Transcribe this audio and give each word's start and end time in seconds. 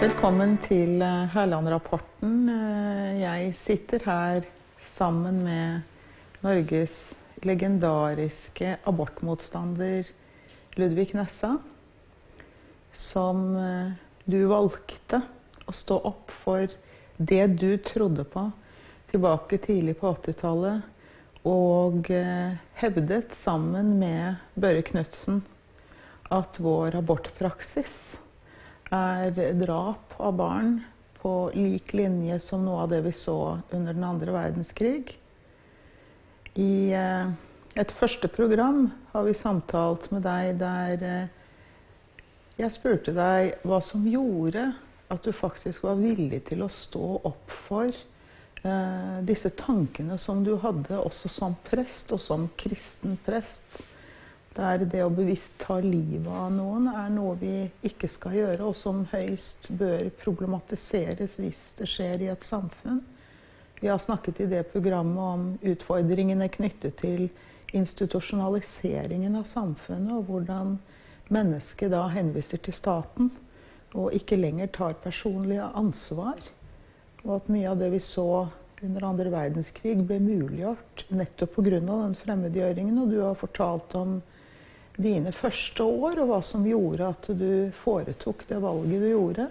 Velkommen 0.00 0.54
til 0.64 1.02
eh, 1.04 1.26
Hærland-rapporten. 1.28 2.36
Eh, 2.48 3.18
Jeg 3.20 3.50
sitter 3.52 4.00
her 4.06 4.46
sammen 4.88 5.42
med 5.44 5.82
Norges 6.40 6.94
legendariske 7.44 8.78
abortmotstander 8.88 10.08
Ludvig 10.80 11.12
Nessa, 11.18 11.50
som 12.96 13.42
eh, 13.60 13.92
du 14.24 14.38
valgte 14.48 15.20
å 15.68 15.76
stå 15.76 16.00
opp 16.08 16.32
for 16.46 16.64
det 17.18 17.44
du 17.60 17.76
trodde 17.84 18.24
på 18.24 18.46
tilbake 19.12 19.60
tidlig 19.66 19.98
på 20.00 20.14
80-tallet, 20.14 20.80
og 21.44 22.08
eh, 22.08 22.56
hevdet 22.80 23.36
sammen 23.36 23.98
med 24.00 24.40
Børre 24.56 24.80
Knutsen 24.80 25.44
at 26.32 26.56
vår 26.56 26.96
abortpraksis 27.04 28.00
er 28.90 29.54
drap 29.60 30.16
av 30.18 30.34
barn 30.38 30.72
på 31.20 31.34
lik 31.54 31.92
linje 31.92 32.38
som 32.42 32.64
noe 32.64 32.84
av 32.84 32.92
det 32.94 33.02
vi 33.04 33.12
så 33.14 33.58
under 33.70 33.94
den 33.94 34.04
andre 34.04 34.34
verdenskrig. 34.34 35.16
I 36.58 36.92
eh, 36.96 37.32
et 37.78 37.92
første 37.94 38.28
program 38.32 38.88
har 39.12 39.26
vi 39.28 39.36
samtalt 39.36 40.08
med 40.10 40.24
deg 40.26 40.56
der 40.62 41.04
eh, 41.06 41.36
jeg 42.60 42.74
spurte 42.74 43.12
deg 43.16 43.60
hva 43.64 43.78
som 43.84 44.02
gjorde 44.08 44.70
at 45.10 45.24
du 45.24 45.32
faktisk 45.34 45.86
var 45.86 46.00
villig 46.00 46.42
til 46.50 46.64
å 46.64 46.70
stå 46.70 47.06
opp 47.26 47.54
for 47.68 47.88
eh, 47.88 49.16
disse 49.26 49.52
tankene 49.58 50.18
som 50.20 50.42
du 50.44 50.56
hadde 50.62 50.98
også 51.00 51.30
som 51.32 51.56
prest, 51.66 52.12
og 52.12 52.20
som 52.20 52.48
kristen 52.60 53.16
prest. 53.24 53.80
Der 54.56 54.82
det 54.82 55.04
å 55.04 55.12
bevisst 55.14 55.60
ta 55.62 55.76
livet 55.78 56.26
av 56.26 56.50
noen 56.52 56.88
er 56.90 57.10
noe 57.14 57.36
vi 57.38 57.54
ikke 57.86 58.08
skal 58.10 58.34
gjøre, 58.34 58.66
og 58.66 58.74
som 58.74 59.04
høyst 59.12 59.70
bør 59.78 60.08
problematiseres 60.22 61.38
hvis 61.38 61.60
det 61.78 61.86
skjer 61.90 62.24
i 62.26 62.32
et 62.32 62.46
samfunn. 62.46 62.98
Vi 63.80 63.88
har 63.88 64.00
snakket 64.02 64.42
i 64.42 64.48
det 64.50 64.64
programmet 64.72 65.22
om 65.22 65.44
utfordringene 65.62 66.50
knyttet 66.52 66.98
til 67.00 67.28
institusjonaliseringen 67.72 69.38
av 69.38 69.46
samfunnet, 69.48 70.16
og 70.18 70.26
hvordan 70.28 70.74
mennesket 71.30 71.94
da 71.94 72.08
henviser 72.10 72.58
til 72.58 72.74
staten 72.74 73.30
og 73.94 74.14
ikke 74.14 74.38
lenger 74.38 74.70
tar 74.74 74.98
personlig 75.02 75.58
ansvar. 75.62 76.42
Og 77.24 77.36
at 77.36 77.48
mye 77.52 77.70
av 77.70 77.78
det 77.80 77.90
vi 77.94 78.02
så 78.02 78.48
under 78.80 79.06
andre 79.06 79.32
verdenskrig 79.32 79.96
ble 80.08 80.18
muliggjort 80.24 81.04
nettopp 81.12 81.56
pga. 81.56 81.80
den 81.80 82.14
fremmedgjøringen. 82.16 82.98
Og 82.98 83.10
du 83.10 83.20
har 83.20 83.34
fortalt 83.34 83.94
om 83.94 84.20
dine 85.02 85.32
første 85.34 85.84
år, 85.84 86.20
og 86.22 86.30
hva 86.30 86.40
som 86.44 86.66
gjorde 86.66 87.08
at 87.14 87.30
du 87.36 87.70
foretok 87.82 88.46
det 88.48 88.60
valget 88.62 89.02
du 89.02 89.08
gjorde. 89.10 89.48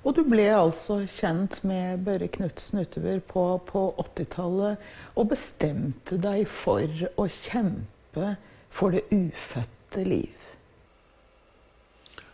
Og 0.00 0.16
du 0.16 0.22
ble 0.24 0.46
altså 0.56 1.02
kjent 1.10 1.58
med 1.66 2.00
Børre 2.06 2.30
Knutsen 2.32 2.80
utover 2.80 3.20
på, 3.20 3.44
på 3.68 3.82
80-tallet 4.00 4.80
og 5.20 5.28
bestemte 5.34 6.16
deg 6.20 6.46
for 6.48 6.88
å 7.20 7.26
kjempe 7.28 8.34
for 8.72 8.96
det 8.96 9.04
ufødte 9.12 10.04
liv. 10.06 10.36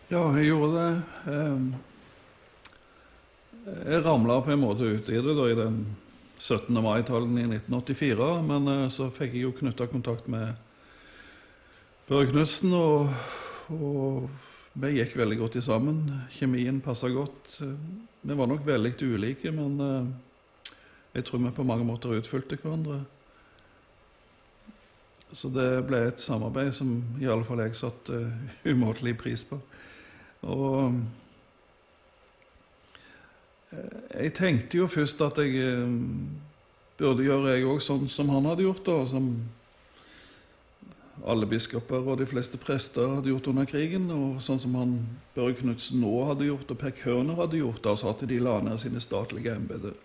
Ja, 0.07 0.23
jeg 0.39 0.53
gjorde 0.53 0.79
det. 0.79 1.33
Ehm, 1.33 1.75
Jeg 3.67 4.05
ramla 4.05 4.37
på 4.47 4.53
en 4.55 4.61
måte 4.63 4.87
ut 4.87 5.09
i 5.11 5.19
det 5.19 5.33
da, 5.35 5.47
i 5.51 5.57
den 5.59 5.81
17. 6.39 6.71
mai-talen 6.71 7.35
i 7.35 7.49
1984. 7.49 8.29
Men 8.47 8.69
eh, 8.71 8.85
så 8.95 9.09
fikk 9.11 9.35
jeg 9.35 9.43
jo 9.43 9.57
knytta 9.57 9.89
kontakt 9.91 10.29
med 10.31 10.55
Børre 12.07 12.29
Knutsen, 12.31 12.71
og, 12.71 13.09
og 13.75 14.29
vi 14.79 14.93
gikk 14.95 15.17
veldig 15.19 15.41
godt 15.41 15.57
sammen. 15.65 16.05
Kjemien 16.31 16.77
passa 16.79 17.09
godt. 17.11 17.57
Vi 18.23 18.37
var 18.39 18.47
nok 18.47 18.63
veldig 18.63 18.93
ulike, 19.03 19.51
men 19.51 19.75
eh, 19.83 20.77
jeg 21.17 21.27
tror 21.27 21.43
vi 21.43 21.51
på 21.57 21.67
mange 21.67 21.89
måter 21.89 22.15
utfylte 22.15 22.61
hverandre. 22.63 23.01
Så 25.35 25.51
det 25.51 25.67
ble 25.89 26.05
et 26.07 26.23
samarbeid 26.23 26.71
som 26.79 26.95
i 27.19 27.27
alle 27.27 27.43
fall 27.45 27.65
jeg 27.65 27.75
satte 27.75 28.15
uh, 28.15 28.55
umåtelig 28.71 29.17
pris 29.19 29.43
på. 29.51 29.59
Og 30.47 30.95
eh, 33.75 34.23
jeg 34.23 34.39
tenkte 34.39 34.79
jo 34.79 34.87
først 34.87 35.27
at 35.27 35.43
jeg 35.43 35.59
eh, 35.59 35.91
burde 37.03 37.27
gjøre 37.27 37.57
jeg 37.57 37.67
òg 37.67 37.83
sånn 37.83 38.07
som 38.07 38.31
han 38.31 38.47
hadde 38.47 38.69
gjort, 38.69 38.87
da. 38.87 39.01
Som 39.11 39.33
alle 41.25 41.47
biskoper 41.49 42.05
og 42.05 42.19
de 42.21 42.27
fleste 42.29 42.59
prester 42.61 43.17
hadde 43.17 43.31
gjort 43.31 43.49
under 43.53 43.69
krigen, 43.69 44.11
og 44.13 44.43
sånn 44.45 44.61
som 44.61 44.75
han 44.79 44.99
Børre 45.37 45.57
Knutsen 45.57 46.03
nå 46.03 46.13
hadde 46.29 46.49
gjort, 46.51 46.71
og 46.73 46.81
Per 46.81 46.93
Kørner 46.99 47.39
hadde 47.41 47.63
gjort, 47.63 47.87
altså 47.89 48.11
at 48.13 48.27
de 48.29 48.41
la 48.43 48.59
ned 48.65 48.81
sine 48.83 49.01
statlige 49.03 49.55
embeter. 49.57 49.97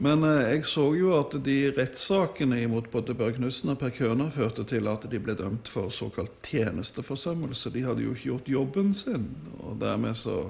Men 0.00 0.24
eh, 0.24 0.54
jeg 0.54 0.64
så 0.68 0.86
jo 0.96 1.12
at 1.18 1.36
de 1.44 1.58
rettssakene 1.76 2.62
imot 2.64 2.88
både 2.92 3.14
Børre 3.16 3.36
Knutsen 3.36 3.74
og 3.74 3.80
Per 3.82 3.92
Kørner 3.94 4.32
førte 4.32 4.64
til 4.68 4.88
at 4.88 5.04
de 5.12 5.20
ble 5.20 5.36
dømt 5.36 5.68
for 5.68 5.92
såkalt 5.92 6.38
tjenesteforsømmelse. 6.48 7.72
De 7.74 7.84
hadde 7.84 8.06
jo 8.06 8.16
ikke 8.16 8.30
gjort 8.30 8.52
jobben 8.54 8.94
sin, 8.96 9.28
og 9.60 9.76
dermed 9.82 10.16
så, 10.16 10.40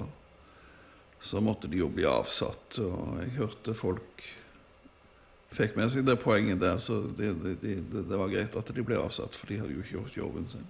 så 1.19 1.43
måtte 1.43 1.67
de 1.71 1.83
jo 1.83 1.91
bli 1.91 2.07
avsatt. 2.07 2.79
Og 2.85 3.19
jeg 3.25 3.35
hørte 3.41 3.75
folk 3.75 4.31
fikk 5.51 5.75
med 5.75 5.91
seg 5.91 6.05
det 6.07 6.17
poenget 6.21 6.61
der, 6.61 6.79
så 6.79 7.01
det, 7.17 7.33
det, 7.43 7.57
det, 7.61 8.05
det 8.07 8.19
var 8.19 8.31
greit 8.31 8.55
at 8.55 8.71
de 8.71 8.85
ble 8.85 8.99
avsatt, 8.99 9.35
for 9.35 9.51
de 9.51 9.59
hadde 9.59 9.75
jo 9.75 9.83
ikke 9.83 9.97
gjort 9.97 10.17
jobben 10.21 10.47
sin. 10.51 10.67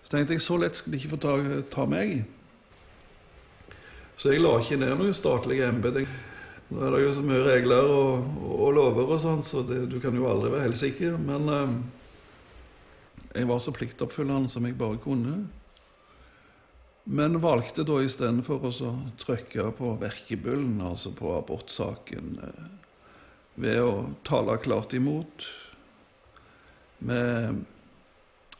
Så 0.00 0.14
tenkte 0.14 0.36
jeg 0.36 0.44
så 0.44 0.56
lett 0.60 0.78
skal 0.78 0.94
de 0.94 1.00
ikke 1.00 1.12
få 1.12 1.20
ta, 1.20 1.36
ta 1.72 1.86
meg. 1.88 2.22
Så 4.16 4.32
jeg 4.32 4.42
la 4.42 4.56
ikke 4.60 4.80
ned 4.80 4.96
noe 5.00 5.16
statlig 5.16 5.60
embete. 5.64 6.06
Nå 6.70 6.82
er 6.86 6.94
det 6.94 7.00
jo 7.02 7.14
så 7.16 7.22
mye 7.26 7.44
regler 7.44 7.88
og, 7.90 8.26
og 8.54 8.74
lover 8.76 9.14
og 9.16 9.20
sånn, 9.22 9.40
så 9.44 9.64
du 9.66 9.96
kan 10.02 10.16
jo 10.16 10.28
aldri 10.30 10.52
være 10.52 10.68
helt 10.68 10.80
sikker. 10.80 11.16
Men 11.20 11.48
eh, 11.52 11.72
jeg 13.40 13.48
var 13.50 13.62
så 13.62 13.74
pliktoppfyllende 13.74 14.50
som 14.52 14.68
jeg 14.68 14.78
bare 14.80 15.00
kunne. 15.02 15.38
Men 17.10 17.40
valgte 17.42 17.82
da 17.88 17.96
istedenfor 18.04 18.68
å 18.68 18.92
trykke 19.18 19.70
på 19.78 19.94
verkebullen, 20.00 20.78
altså 20.84 21.10
på 21.16 21.32
abortsaken, 21.34 22.36
eh, 22.46 22.79
ved 23.60 23.80
å 23.82 23.92
tale 24.26 24.56
klart 24.62 24.94
imot. 24.96 25.46
Vi 27.00 27.20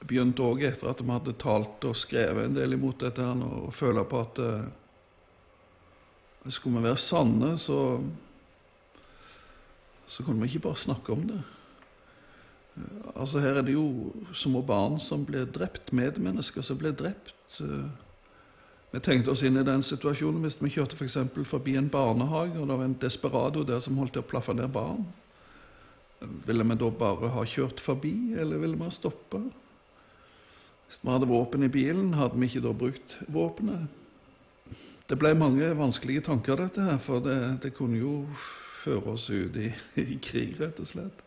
begynte 0.00 0.44
òg 0.44 0.64
etter 0.64 0.90
at 0.90 1.00
vi 1.02 1.12
hadde 1.12 1.36
talt 1.40 1.84
og 1.88 1.98
skrevet 1.98 2.48
en 2.48 2.56
del 2.56 2.76
imot 2.76 3.02
dette, 3.04 3.24
og 3.24 3.72
føle 3.76 4.04
på 4.08 4.20
at 4.24 4.40
eh, 4.44 4.68
skulle 6.48 6.80
vi 6.80 6.88
være 6.88 7.00
sanne, 7.00 7.54
så, 7.60 7.78
så 10.08 10.24
kunne 10.24 10.40
vi 10.42 10.54
ikke 10.54 10.68
bare 10.70 10.84
snakke 10.86 11.16
om 11.16 11.26
det. 11.28 11.40
Altså 13.12 13.42
Her 13.42 13.60
er 13.60 13.66
det 13.66 13.74
jo 13.74 14.12
små 14.32 14.62
barn 14.64 14.96
som 15.02 15.26
blir 15.28 15.48
drept, 15.52 15.92
medmennesker 15.92 16.64
som 16.64 16.78
blir 16.80 16.94
drept. 16.96 17.34
Vi 18.90 19.00
tenkte 19.00 19.30
oss 19.30 19.44
inn 19.46 19.60
i 19.60 19.66
den 19.66 19.84
situasjonen 19.86 20.42
hvis 20.42 20.58
vi 20.58 20.72
kjørte 20.74 20.98
f.eks. 20.98 21.18
For 21.34 21.50
forbi 21.56 21.76
en 21.78 21.90
barnehage, 21.92 22.58
og 22.58 22.66
det 22.66 22.78
var 22.78 22.88
en 22.88 22.98
desperado 23.02 23.62
der 23.66 23.82
som 23.84 23.98
holdt 24.00 24.16
til 24.16 24.24
å 24.24 24.30
plaffe 24.30 24.54
ned 24.56 24.72
barn. 24.74 25.04
Ville 26.46 26.66
vi 26.66 26.76
da 26.80 26.90
bare 26.90 27.30
ha 27.32 27.44
kjørt 27.46 27.80
forbi, 27.80 28.34
eller 28.36 28.60
ville 28.60 28.76
vi 28.76 28.88
ha 28.88 28.92
stoppa? 28.92 29.40
Hvis 30.90 31.00
vi 31.04 31.12
hadde 31.12 31.30
våpen 31.30 31.62
i 31.62 31.70
bilen, 31.70 32.16
hadde 32.18 32.34
vi 32.34 32.50
ikke 32.50 32.64
da 32.66 32.74
brukt 32.74 33.16
våpenet? 33.30 33.86
Det 35.10 35.18
ble 35.18 35.32
mange 35.38 35.70
vanskelige 35.78 36.26
tanker, 36.26 36.58
dette 36.58 36.82
her, 36.86 36.98
for 37.02 37.22
det, 37.22 37.38
det 37.62 37.72
kunne 37.74 37.98
jo 37.98 38.24
føre 38.82 39.14
oss 39.14 39.28
ut 39.30 39.56
i, 39.58 39.70
i, 39.98 40.18
krig, 40.22 40.56
rett 40.58 40.82
og 40.82 40.90
slett. 40.90 41.24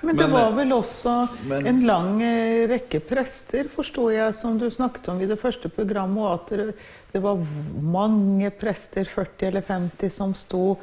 Men 0.00 0.16
det 0.16 0.26
men, 0.26 0.34
var 0.34 0.56
vel 0.56 0.72
også 0.76 1.12
men, 1.48 1.66
en 1.66 1.80
lang 1.86 2.22
eh, 2.24 2.64
rekke 2.70 3.00
prester, 3.06 3.68
forsto 3.72 4.08
jeg, 4.12 4.34
som 4.38 4.58
du 4.60 4.68
snakket 4.70 5.12
om 5.12 5.22
i 5.22 5.28
det 5.30 5.38
første 5.40 5.70
programmet, 5.72 6.22
og 6.22 6.32
at 6.34 6.74
det, 7.12 7.22
var 7.22 7.40
mange 7.82 8.50
prester, 8.56 9.08
40 9.08 9.48
eller 9.50 9.66
50, 9.68 10.12
som 10.14 10.34
sto 10.38 10.76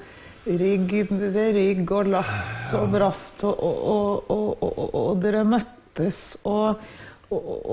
rygg 0.46 0.96
ved 1.12 1.54
rygg 1.58 1.92
og 1.92 2.10
last 2.16 2.74
og 2.78 2.90
brast, 2.94 3.44
og, 3.48 3.60
og, 3.60 4.32
og, 4.34 4.96
og 4.96 5.22
dere 5.24 5.46
møttes 5.48 6.40
og, 6.50 6.82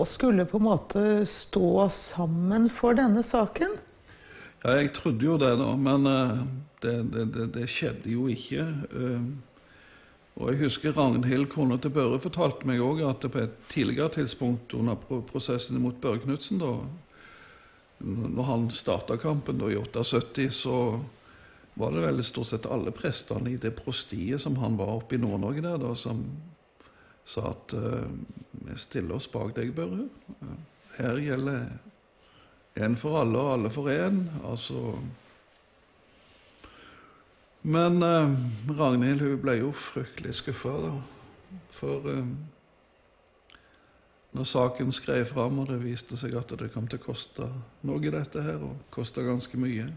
skulle 0.05 0.45
på 0.45 0.59
en 0.61 0.67
måte 0.67 1.03
stå 1.31 1.87
sammen 1.95 2.69
for 2.69 2.97
denne 2.99 3.23
saken? 3.25 3.79
Ja, 4.65 4.75
jeg 4.83 4.91
trodde 4.97 5.25
jo 5.25 5.37
det, 5.41 5.55
da, 5.61 5.71
men 5.81 6.09
uh, 6.11 6.43
det, 6.83 6.95
det, 7.15 7.47
det, 7.55 7.69
skjedde 7.71 8.11
jo 8.13 8.27
ikke. 8.33 8.67
Og 10.37 10.53
jeg 10.53 10.67
husker 10.67 10.93
Ragnhild, 10.93 11.47
kona 11.49 11.79
til 11.81 11.95
Børre, 11.97 12.21
fortalte 12.21 12.69
meg 12.69 12.83
òg 12.85 13.01
at 13.09 13.25
på 13.33 13.41
et 13.41 13.55
tidligere 13.73 14.13
tidspunkt 14.19 14.75
under 14.77 14.99
prosessen 15.31 15.81
mot 15.81 15.97
Børre 16.01 16.21
Knutsen, 16.27 16.61
da 16.61 16.75
når 18.05 18.43
han 18.45 18.67
starta 18.71 19.17
kampen 19.17 19.59
da, 19.59 19.71
i 19.73 19.79
78, 19.81 20.51
så 20.53 21.01
var 21.81 21.93
det 21.93 22.03
vel 22.05 22.23
stort 22.25 22.51
sett 22.51 22.69
alle 22.69 22.93
prestene 22.93 23.55
i 23.55 23.61
det 23.61 23.73
prostiet 23.77 24.41
som 24.41 24.59
han 24.61 24.77
var 24.77 24.99
oppe 24.99 25.17
i 25.17 25.21
Nord-Norge 25.21 25.65
der, 25.65 25.79
da, 25.81 25.95
som 25.97 26.23
sa 27.27 27.51
at 27.55 27.75
uh, 27.77 28.05
vi 28.67 28.77
stiller 28.81 29.17
oss 29.17 29.29
bak 29.33 29.55
deg, 29.57 29.73
Børre. 29.77 30.07
Her 30.97 31.21
gjelder 31.21 31.67
en 32.85 32.97
for 33.01 33.21
alle 33.23 33.41
og 33.41 33.55
alle 33.57 33.73
for 33.73 33.89
én. 33.93 34.23
Altså 34.45 34.95
Men 37.67 38.03
eh, 38.03 38.35
Ragnhild 38.79 39.25
hun 39.25 39.41
ble 39.43 39.57
jo 39.59 39.73
fryktelig 39.75 40.37
skuffa, 40.39 40.71
da. 40.85 40.93
For 41.75 42.05
eh, 42.13 42.29
når 44.39 44.47
saken 44.47 44.93
skrev 44.95 45.25
fram, 45.27 45.59
og 45.59 45.73
det 45.73 45.81
viste 45.83 46.15
seg 46.21 46.37
at 46.39 46.55
det 46.61 46.71
kom 46.71 46.87
til 46.87 47.01
å 47.01 47.07
koste 47.09 47.49
noe, 47.89 47.99
dette 48.05 48.45
her, 48.45 48.63
og 48.63 48.87
koste 48.95 49.25
ganske 49.27 49.59
mye, 49.59 49.89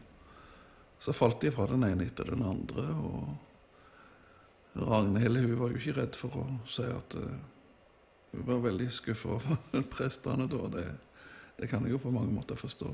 så 0.98 1.14
falt 1.14 1.46
de 1.46 1.54
fra 1.54 1.68
den 1.70 1.86
ene 1.86 2.10
etter 2.10 2.34
den 2.34 2.42
andre. 2.42 2.88
Og 2.90 4.82
Ragnhild 4.90 5.38
hun 5.44 5.56
var 5.62 5.70
jo 5.70 5.78
ikke 5.78 5.98
redd 6.02 6.18
for 6.18 6.42
å 6.42 6.50
si 6.66 6.90
at 6.90 7.20
eh, 7.22 7.40
hun 8.34 8.50
var 8.50 8.66
veldig 8.66 8.90
skuffa 8.98 9.38
over 9.38 9.86
prestene 9.94 10.50
da. 10.50 10.66
Det, 10.74 10.90
det, 11.62 11.70
kan 11.70 11.86
jeg 11.86 12.00
jo 12.00 12.02
på 12.02 12.18
mange 12.18 12.34
måter 12.34 12.58
forstå. 12.58 12.90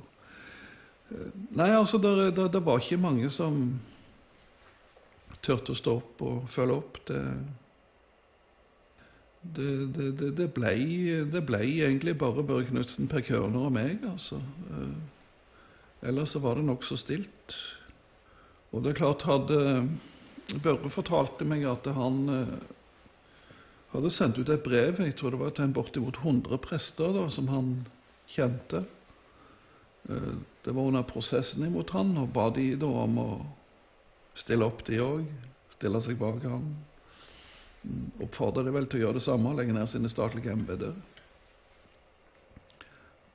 Uh, 1.05 1.27
nei, 1.55 1.71
altså, 1.71 1.99
det 2.01 2.65
var 2.65 2.81
ikke 2.81 2.99
mange 2.99 3.31
som 3.31 3.77
turte 5.43 5.73
å 5.73 5.77
stå 5.77 5.95
opp 5.99 6.21
og 6.25 6.49
følge 6.51 6.75
opp. 6.79 6.99
Det 7.07 7.21
det, 9.53 9.85
det, 9.93 10.31
det, 10.37 10.47
ble, 10.53 10.73
det, 11.29 11.41
ble, 11.45 11.61
egentlig 11.61 12.15
bare 12.17 12.43
Børre 12.45 12.65
Knutsen, 12.65 13.09
Per 13.11 13.21
Kørner 13.25 13.67
og 13.67 13.73
meg, 13.75 14.01
altså. 14.09 14.39
Eh, 14.73 16.07
ellers 16.09 16.33
så 16.33 16.41
var 16.41 16.57
det 16.57 16.65
nokså 16.65 16.97
stilt. 16.97 17.57
Og 18.73 18.83
det 18.83 18.93
er 18.93 19.01
klart, 19.03 19.27
hadde 19.29 19.59
Børre 20.63 20.91
fortalte 20.93 21.45
meg 21.47 21.65
at 21.69 21.87
han 21.93 22.17
eh, 22.33 22.55
hadde 23.93 24.13
sendt 24.13 24.39
ut 24.41 24.49
et 24.51 24.65
brev 24.65 24.99
jeg 25.01 25.15
tror 25.17 25.35
det 25.35 25.41
var 25.43 25.53
til 25.55 25.69
en 25.69 25.77
bortimot 25.77 26.19
100 26.23 26.59
prester 26.65 27.13
da, 27.15 27.27
som 27.29 27.49
han 27.53 27.71
kjente. 28.29 28.83
Eh, 30.09 30.33
det 30.65 30.73
var 30.73 30.89
under 30.89 31.05
prosessen 31.05 31.67
imot 31.67 31.93
han, 31.93 32.15
og 32.17 32.33
ba 32.33 32.49
de 32.53 32.71
da 32.81 32.89
om 33.05 33.21
å 33.21 33.29
stille 34.35 34.67
opp, 34.67 34.83
de 34.87 34.99
òg. 35.03 35.25
Stille 35.75 36.01
seg 36.03 36.19
bak 36.19 36.43
ham 36.47 36.69
oppfordrer 38.23 38.65
de 38.65 38.73
vel 38.73 38.87
til 38.89 39.01
å 39.01 39.05
gjøre 39.05 39.19
det 39.19 39.25
samme, 39.25 39.53
legge 39.57 39.75
ned 39.75 39.89
sine 39.89 40.09
statlige 40.11 40.53
embeter. 40.53 40.95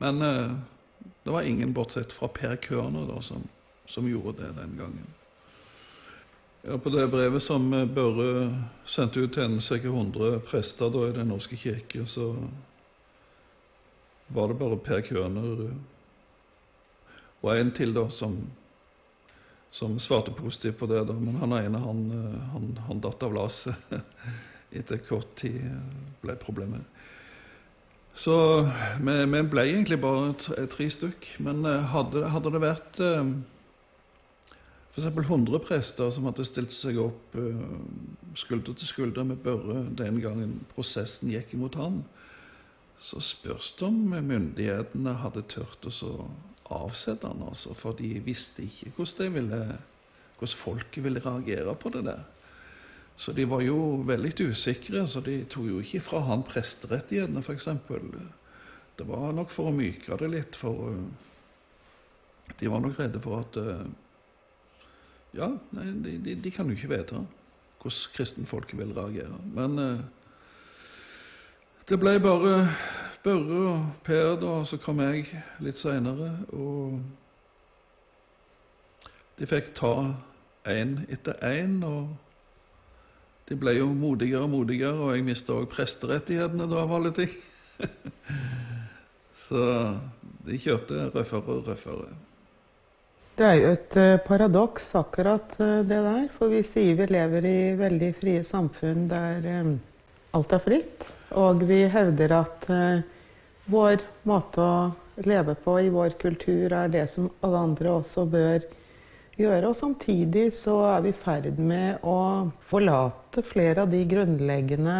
Men 0.00 0.22
eh, 0.24 0.52
det 1.24 1.34
var 1.34 1.46
ingen, 1.46 1.74
bortsett 1.76 2.12
fra 2.12 2.30
Per 2.32 2.56
Kørner, 2.64 3.06
da, 3.10 3.20
som, 3.24 3.44
som, 3.86 4.08
gjorde 4.08 4.40
det 4.40 4.52
den 4.56 4.76
gangen. 4.78 5.10
Ja, 6.64 6.76
på 6.76 6.92
det 6.92 7.06
brevet 7.12 7.44
som 7.44 7.68
eh, 7.76 7.86
Børre 7.88 8.48
sendte 8.88 9.24
ut 9.24 9.36
til 9.36 9.60
ca. 9.60 9.80
100 9.80 10.40
prester 10.48 10.92
da, 10.92 11.06
i 11.08 11.16
Den 11.16 11.32
norske 11.32 11.58
kirke, 11.60 12.06
så 12.08 12.32
var 14.30 14.50
det 14.50 14.60
bare 14.60 14.80
Per 14.80 15.04
Kørner 15.04 15.66
eh, 15.68 15.78
og 17.40 17.54
en 17.54 17.70
til 17.72 17.94
da, 17.96 18.02
som, 18.12 18.34
som 19.70 19.98
svarte 20.00 20.30
positivt 20.30 20.78
på 20.78 20.86
det. 20.86 21.04
da, 21.06 21.12
Men 21.12 21.36
han 21.36 21.52
ene 21.52 21.78
han, 21.78 22.00
eh, 22.10 22.40
han, 22.52 22.78
han 22.88 23.00
datt 23.00 23.22
av 23.22 23.34
laset 23.34 23.74
etter 24.70 24.98
kort 24.98 25.34
tid. 25.36 25.62
ble 26.20 26.36
problemet. 26.36 26.82
Så 28.14 28.34
vi, 29.00 29.14
vi, 29.24 29.42
ble 29.48 29.62
egentlig 29.64 30.00
bare 30.02 30.66
tre 30.68 30.90
stykk. 30.90 31.36
Men 31.46 31.64
eh, 31.64 31.86
hadde, 31.94 32.26
hadde 32.34 32.52
det 32.52 32.62
vært 32.66 33.00
eh, 33.00 33.32
f.eks. 34.90 35.06
100 35.06 35.62
prester 35.64 36.10
som 36.10 36.26
hadde 36.26 36.44
stilt 36.44 36.74
seg 36.74 36.98
opp 36.98 37.36
skulder 38.34 38.74
til 38.74 38.88
skulder 38.88 39.24
med 39.26 39.38
Børre 39.44 39.84
den 39.96 40.18
gangen 40.22 40.58
prosessen 40.74 41.30
gikk 41.30 41.54
imot 41.54 41.78
han, 41.78 42.02
så 43.00 43.22
spørs 43.22 43.70
det 43.78 43.86
om 43.86 44.10
myndighetene 44.10 45.14
hadde 45.22 45.46
turt 45.48 45.86
å 45.88 45.92
avsette 46.70 47.28
altså, 47.28 47.74
for 47.74 47.96
de 47.98 48.18
visste 48.24 48.62
ikke 48.64 48.92
hvordan, 48.96 49.34
ville, 49.34 49.62
hvordan 50.38 50.56
folket 50.56 51.04
ville 51.04 51.22
reagere 51.24 51.74
på 51.74 51.92
det 51.94 52.04
der. 52.04 52.22
Så 53.20 53.32
de 53.36 53.44
var 53.44 53.60
jo 53.60 54.00
veldig 54.08 54.48
usikre, 54.48 55.02
så 55.06 55.20
de 55.20 55.42
tok 55.44 55.66
jo 55.68 55.80
ikke 55.82 56.00
fra 56.00 56.22
han 56.24 56.44
presterettighetene, 56.46 57.42
f.eks. 57.44 57.68
Det 58.96 59.08
var 59.08 59.34
nok 59.36 59.52
for 59.52 59.68
å 59.68 59.74
myke 59.76 60.16
det 60.22 60.30
litt, 60.32 60.56
for 60.56 60.88
uh, 60.88 62.54
de 62.60 62.70
var 62.70 62.80
nok 62.80 62.96
redde 63.00 63.20
for 63.20 63.42
at 63.42 63.58
uh, 63.60 63.84
Ja, 65.36 65.46
nei, 65.76 65.84
de, 66.02 66.16
de, 66.24 66.32
de, 66.42 66.50
kan 66.50 66.66
jo 66.66 66.74
ikke 66.74 66.90
vite 66.90 67.20
hvordan 67.80 68.14
kristenfolket 68.16 68.80
vil 68.80 68.96
reagere. 68.96 69.36
Men 69.54 69.76
uh, 69.78 70.00
det 71.88 72.00
ble 72.00 72.16
bare 72.24 72.56
Børre 73.24 73.62
og 73.68 73.88
Per, 74.04 74.36
da, 74.40 74.52
så 74.64 74.78
kom 74.80 75.02
jeg 75.04 75.26
litt 75.60 75.76
seinere. 75.76 76.30
Og 76.56 77.00
de 79.36 79.48
fikk 79.48 79.74
ta 79.76 79.92
én 80.68 81.02
etter 81.12 81.36
én. 81.44 81.82
Og 81.84 82.08
de 83.50 83.58
ble 83.60 83.76
jo 83.76 83.90
modigere 83.92 84.46
og 84.46 84.54
modigere, 84.54 84.96
og 84.96 85.12
jeg 85.16 85.26
mista 85.26 85.58
òg 85.58 85.68
presterettighetene 85.72 86.68
da, 86.70 86.80
av 86.84 86.96
alle 86.96 87.12
ting. 87.16 87.36
så 89.44 89.62
de 90.46 90.58
kjørte 90.60 91.10
røffere 91.12 91.56
og 91.58 91.68
røffere. 91.68 92.10
Det 93.40 93.46
er 93.48 93.56
jo 93.56 93.68
et 93.72 93.94
uh, 93.96 94.16
paradoks, 94.24 94.94
akkurat 95.00 95.54
uh, 95.60 95.80
det 95.88 96.00
der. 96.04 96.24
For 96.34 96.52
vi 96.52 96.60
sier 96.66 96.96
vi 96.98 97.06
lever 97.08 97.46
i 97.48 97.58
veldig 97.78 98.10
frie 98.20 98.42
samfunn 98.44 99.06
der 99.08 99.46
um, 99.60 99.78
alt 100.36 100.52
er 100.54 100.62
fritt. 100.64 101.06
Og 101.38 101.62
vi 101.68 101.84
hevder 101.90 102.34
at 102.40 102.68
uh, 102.70 103.02
vår 103.70 104.02
måte 104.26 104.62
å 104.64 105.24
leve 105.26 105.54
på 105.62 105.76
i 105.82 105.90
vår 105.92 106.16
kultur 106.20 106.72
er 106.72 106.90
det 106.92 107.06
som 107.12 107.28
alle 107.44 107.64
andre 107.68 107.92
også 108.00 108.24
bør 108.30 108.64
gjøre. 109.38 109.68
Og 109.68 109.76
samtidig 109.76 110.48
så 110.56 110.76
er 110.94 111.04
vi 111.04 111.12
i 111.12 111.20
ferd 111.24 111.58
med 111.58 112.02
å 112.06 112.50
forlate 112.70 113.44
flere 113.46 113.84
av 113.84 113.92
de 113.92 114.02
grunnleggende 114.08 114.98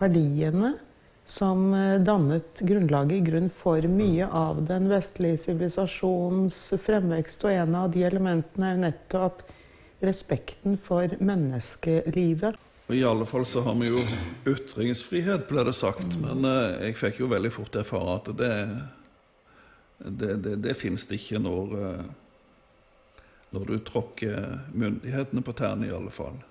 verdiene 0.00 0.74
som 1.30 1.68
eh, 1.74 2.00
dannet 2.02 2.62
grunnlaget 2.66 3.20
i 3.20 3.26
grunn 3.26 3.50
for 3.54 3.84
mye 3.86 4.26
av 4.26 4.64
den 4.66 4.88
vestlige 4.90 5.38
sivilisasjonens 5.44 6.58
fremvekst. 6.84 7.44
Og 7.46 7.54
en 7.54 7.76
av 7.84 7.92
de 7.94 8.04
elementene 8.08 8.70
er 8.70 8.76
jo 8.76 8.84
nettopp 8.86 9.44
respekten 10.04 10.78
for 10.80 11.12
menneskelivet. 11.20 12.58
Og 12.90 12.96
I 12.98 13.04
alle 13.06 13.22
fall 13.22 13.44
så 13.46 13.60
har 13.62 13.76
vi 13.78 13.86
jo 13.86 14.00
ytringsfrihet, 14.50 15.44
ble 15.46 15.62
det 15.62 15.76
sagt. 15.78 16.16
Men 16.18 16.42
eh, 16.42 16.88
jeg 16.88 16.96
fikk 16.98 17.20
jo 17.20 17.28
veldig 17.30 17.52
fort 17.54 17.76
erfare 17.78 18.16
at 18.16 18.30
det, 18.40 18.54
det, 20.02 20.30
det, 20.42 20.54
det 20.64 20.74
fins 20.74 21.06
det 21.06 21.20
ikke 21.20 21.38
når, 21.44 21.76
uh, 21.78 23.20
når 23.54 23.68
du 23.68 23.76
tråkker 23.86 24.74
myndighetene 24.74 25.44
på 25.46 25.54
tærne, 25.54 25.86
i 25.86 25.94
alle 25.94 26.10
fall. 26.10 26.42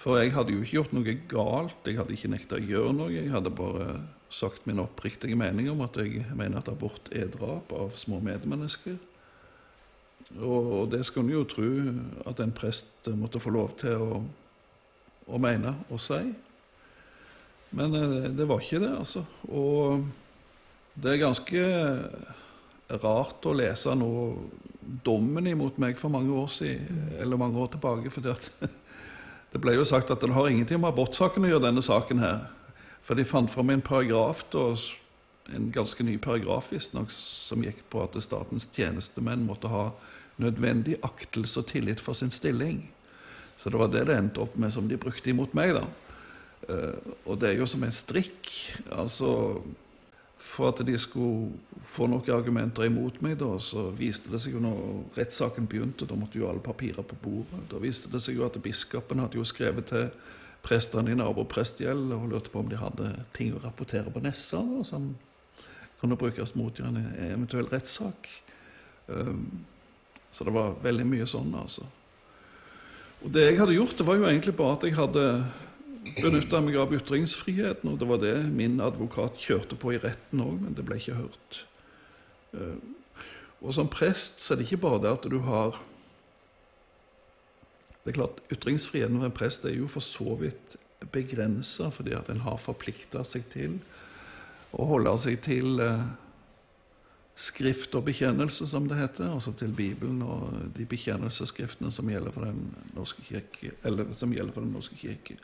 For 0.00 0.16
jeg 0.16 0.32
hadde 0.32 0.56
jo 0.56 0.64
ikke 0.64 0.78
gjort 0.78 0.96
noe 0.96 1.18
galt, 1.28 1.84
jeg 1.84 2.00
hadde 2.00 2.16
ikke 2.16 2.32
nekta 2.32 2.56
å 2.56 2.64
gjøre 2.70 2.96
noe. 2.96 3.12
Jeg 3.12 3.28
hadde 3.36 3.52
bare 3.60 4.00
sagt 4.32 4.64
min 4.64 4.80
oppriktige 4.80 5.36
mening 5.36 5.68
om 5.68 5.84
at 5.84 6.00
jeg 6.00 6.24
mener 6.32 6.62
at 6.62 6.72
abort 6.72 7.12
er 7.12 7.28
drap 7.36 7.76
av 7.76 7.92
små 8.00 8.24
medmennesker. 8.24 8.96
Og, 10.40 10.74
og 10.80 10.90
det 10.96 11.04
skulle 11.04 11.28
en 11.28 11.36
jo 11.36 11.48
tro 11.52 11.72
at 12.32 12.40
en 12.40 12.56
prest 12.64 13.12
måtte 13.12 13.44
få 13.44 13.52
lov 13.52 13.76
til 13.84 14.08
å 14.08 14.22
å 15.28 15.40
mene 15.42 15.74
og 15.92 16.00
si. 16.02 16.20
Men 17.76 17.94
eh, 17.94 18.30
det 18.32 18.48
var 18.48 18.62
ikke 18.64 18.82
det, 18.82 18.94
altså. 18.96 19.24
Og 19.52 20.04
det 20.98 21.14
er 21.14 21.22
ganske 21.22 21.64
rart 23.02 23.46
å 23.46 23.54
lese 23.56 23.92
nå 23.94 24.12
dommen 25.04 25.46
imot 25.46 25.76
meg 25.80 25.98
for 26.00 26.12
mange 26.12 26.32
år 26.32 26.48
siden, 26.52 27.02
eller 27.20 27.40
mange 27.40 27.60
år 27.60 27.72
tilbake. 27.74 28.12
For 28.12 28.24
det 29.52 29.60
ble 29.62 29.76
jo 29.76 29.86
sagt 29.88 30.10
at 30.10 30.24
det 30.24 30.32
har 30.34 30.48
ingenting 30.48 30.80
med 30.80 30.94
abortsaken 30.94 31.44
å 31.44 31.52
gjøre, 31.52 31.66
denne 31.68 31.84
saken 31.84 32.24
her. 32.24 32.46
For 33.04 33.18
de 33.18 33.26
fant 33.28 33.50
fram 33.52 33.70
en 33.72 33.84
paragraf, 33.84 34.44
en 35.48 35.70
ganske 35.72 36.04
ny 36.04 36.18
paragraf 36.20 36.72
visstnok, 36.72 37.12
som 37.12 37.64
gikk 37.64 37.84
på 37.92 38.02
at 38.04 38.16
statens 38.24 38.68
tjenestemenn 38.72 39.46
måtte 39.48 39.70
ha 39.72 39.90
nødvendig 40.38 40.98
aktelse 41.02 41.62
og 41.62 41.70
tillit 41.70 42.00
for 42.00 42.16
sin 42.16 42.32
stilling. 42.32 42.86
Så 43.58 43.70
det 43.70 43.80
var 43.80 43.90
det 43.90 44.04
det 44.06 44.16
endte 44.16 44.44
opp 44.44 44.54
med, 44.56 44.72
som 44.72 44.86
de 44.88 44.98
brukte 45.00 45.32
imot 45.32 45.54
meg. 45.58 45.74
da. 45.74 45.84
Uh, 46.68 47.14
og 47.26 47.38
det 47.40 47.52
er 47.52 47.58
jo 47.58 47.66
som 47.66 47.82
en 47.82 47.94
strikk. 47.94 48.50
altså 48.94 49.30
For 50.38 50.70
at 50.70 50.84
de 50.86 50.94
skulle 50.98 51.58
få 51.82 52.06
noen 52.06 52.30
argumenter 52.30 52.86
imot 52.86 53.20
meg, 53.22 53.38
da, 53.40 53.50
så 53.58 53.88
viste 53.98 54.30
det 54.30 54.40
seg 54.42 54.54
jo 54.54 54.62
når 54.62 55.18
rettssaken 55.18 55.66
begynte, 55.66 56.06
da 56.06 56.16
måtte 56.18 56.38
jo 56.38 56.48
alle 56.48 56.62
papirer 56.62 57.02
på 57.02 57.18
bordet. 57.22 57.66
Da 57.70 57.82
viste 57.82 58.10
det 58.12 58.22
seg 58.22 58.38
jo 58.38 58.46
at 58.46 58.60
biskopen 58.62 59.24
hadde 59.24 59.40
jo 59.40 59.46
skrevet 59.46 59.90
til 59.90 60.10
prestene 60.62 61.12
i 61.12 61.18
naboprestgjeld 61.18 62.12
og 62.14 62.30
lurte 62.30 62.52
på 62.52 62.62
om 62.62 62.70
de 62.70 62.78
hadde 62.78 63.10
ting 63.34 63.54
å 63.54 63.62
rapportere 63.62 64.10
på 64.10 64.22
Nessa 64.22 64.62
da, 64.62 64.82
som 64.86 65.12
kunne 65.98 66.18
brukes 66.18 66.54
mot 66.54 66.78
en 66.82 66.98
eventuell 67.26 67.66
rettssak. 67.70 68.30
Um, 69.08 69.64
så 70.30 70.44
det 70.46 70.54
var 70.54 70.76
veldig 70.82 71.06
mye 71.08 71.26
sånn, 71.26 71.50
altså. 71.58 71.86
Og 73.24 73.32
Det 73.34 73.42
jeg 73.42 73.58
hadde 73.58 73.74
gjort, 73.74 73.96
det 73.98 74.06
var 74.06 74.18
jo 74.18 74.28
egentlig 74.28 74.54
bare 74.56 74.76
at 74.76 74.84
jeg 74.86 74.94
hadde 74.94 75.24
benytta 76.22 76.60
meg 76.62 76.76
av 76.78 76.92
ytringsfriheten. 76.94 77.90
Og 77.90 77.98
det 77.98 78.08
var 78.08 78.20
det 78.22 78.36
min 78.54 78.78
advokat 78.80 79.40
kjørte 79.42 79.78
på 79.78 79.96
i 79.96 80.00
retten 80.02 80.44
òg, 80.44 80.60
men 80.62 80.76
det 80.76 80.84
ble 80.86 81.00
ikke 81.00 81.18
hørt. 81.18 81.64
Eh, 82.54 82.78
Og 83.58 83.74
som 83.74 83.88
prest 83.90 84.38
så 84.38 84.54
er 84.54 84.60
det 84.60 84.68
ikke 84.68 84.84
bare 84.86 85.00
det 85.02 85.10
at 85.10 85.30
du 85.30 85.40
har 85.42 85.80
Det 88.04 88.14
er 88.14 88.20
klart, 88.22 88.38
Ytringsfriheten 88.48 89.18
for 89.18 89.26
en 89.26 89.34
prest 89.34 89.64
er 89.64 89.74
jo 89.74 89.88
for 89.90 90.00
så 90.00 90.36
vidt 90.40 90.76
begrensa, 91.12 91.90
fordi 91.90 92.14
at 92.16 92.30
en 92.30 92.40
har 92.40 92.56
forplikta 92.56 93.20
seg 93.26 93.44
til 93.52 93.74
å 94.72 94.86
holde 94.88 95.12
seg 95.20 95.42
til 95.44 95.82
eh, 95.82 96.06
skrift 97.38 97.94
og 97.94 98.08
bekjennelse, 98.08 98.66
som 98.66 98.88
det 98.90 98.98
heter, 98.98 99.30
altså 99.30 99.52
til 99.54 99.70
Bibelen 99.70 100.22
og 100.26 100.56
de 100.74 100.86
bekjennelsesskriftene 100.86 101.92
som 101.94 102.10
gjelder 102.10 102.34
for 102.34 102.48
Den 102.48 102.74
norske 102.96 103.22
kirke. 103.22 103.70
Eller 103.84 104.04
den 104.04 104.72
norske 104.72 104.96
kirke. 104.98 105.38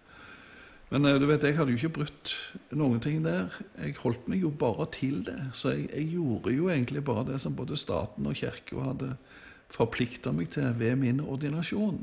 Men 0.91 1.07
eh, 1.07 1.21
du 1.21 1.27
vet, 1.27 1.43
jeg 1.43 1.57
hadde 1.57 1.71
jo 1.71 1.79
ikke 1.79 2.01
brutt 2.01 2.35
noen 2.75 3.01
ting 3.03 3.23
der. 3.25 3.47
Jeg 3.79 3.97
holdt 4.03 4.29
meg 4.29 4.43
jo 4.43 4.51
bare 4.51 4.87
til 4.93 5.23
det. 5.27 5.39
Så 5.53 5.71
jeg, 5.75 5.89
jeg 5.95 6.11
gjorde 6.17 6.55
jo 6.55 6.69
egentlig 6.69 7.05
bare 7.05 7.27
det 7.31 7.41
som 7.41 7.57
både 7.57 7.79
staten 7.79 8.27
og 8.27 8.37
kirka 8.39 8.89
hadde 8.91 9.15
forplikta 9.75 10.33
meg 10.35 10.51
til 10.55 10.75
ved 10.79 10.97
min 10.99 11.23
ordinasjon. 11.23 12.03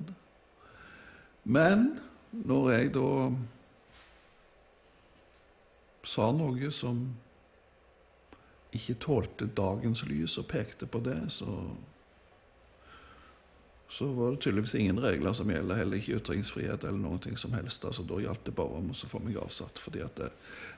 Men 1.44 2.00
når 2.32 2.72
jeg 2.72 2.94
da 2.96 3.10
sa 6.08 6.32
noe 6.34 6.72
som 6.74 7.04
ikke 8.72 9.00
tålte 9.04 9.50
dagens 9.56 10.06
lys 10.08 10.38
og 10.40 10.48
pekte 10.52 10.88
på 10.88 11.02
det, 11.04 11.20
så 11.36 11.50
så 13.92 14.06
var 14.06 14.32
det 14.32 14.38
tydeligvis 14.38 14.76
ingen 14.76 15.00
regler 15.04 15.34
som 15.34 15.50
gjelder, 15.52 15.76
heller 15.76 16.00
ikke 16.00 16.16
ytringsfrihet 16.22 16.84
eller 16.88 17.18
ting 17.20 17.36
som 17.38 17.52
helst. 17.54 17.84
Altså, 17.86 18.06
da 18.08 18.22
gjaldt 18.24 18.46
det 18.48 18.54
bare 18.56 18.78
om 18.80 18.94
å 18.94 18.96
få 18.96 19.20
meg 19.20 19.36
avsatt. 19.36 19.80
fordi 19.84 20.06
det, 20.16 20.30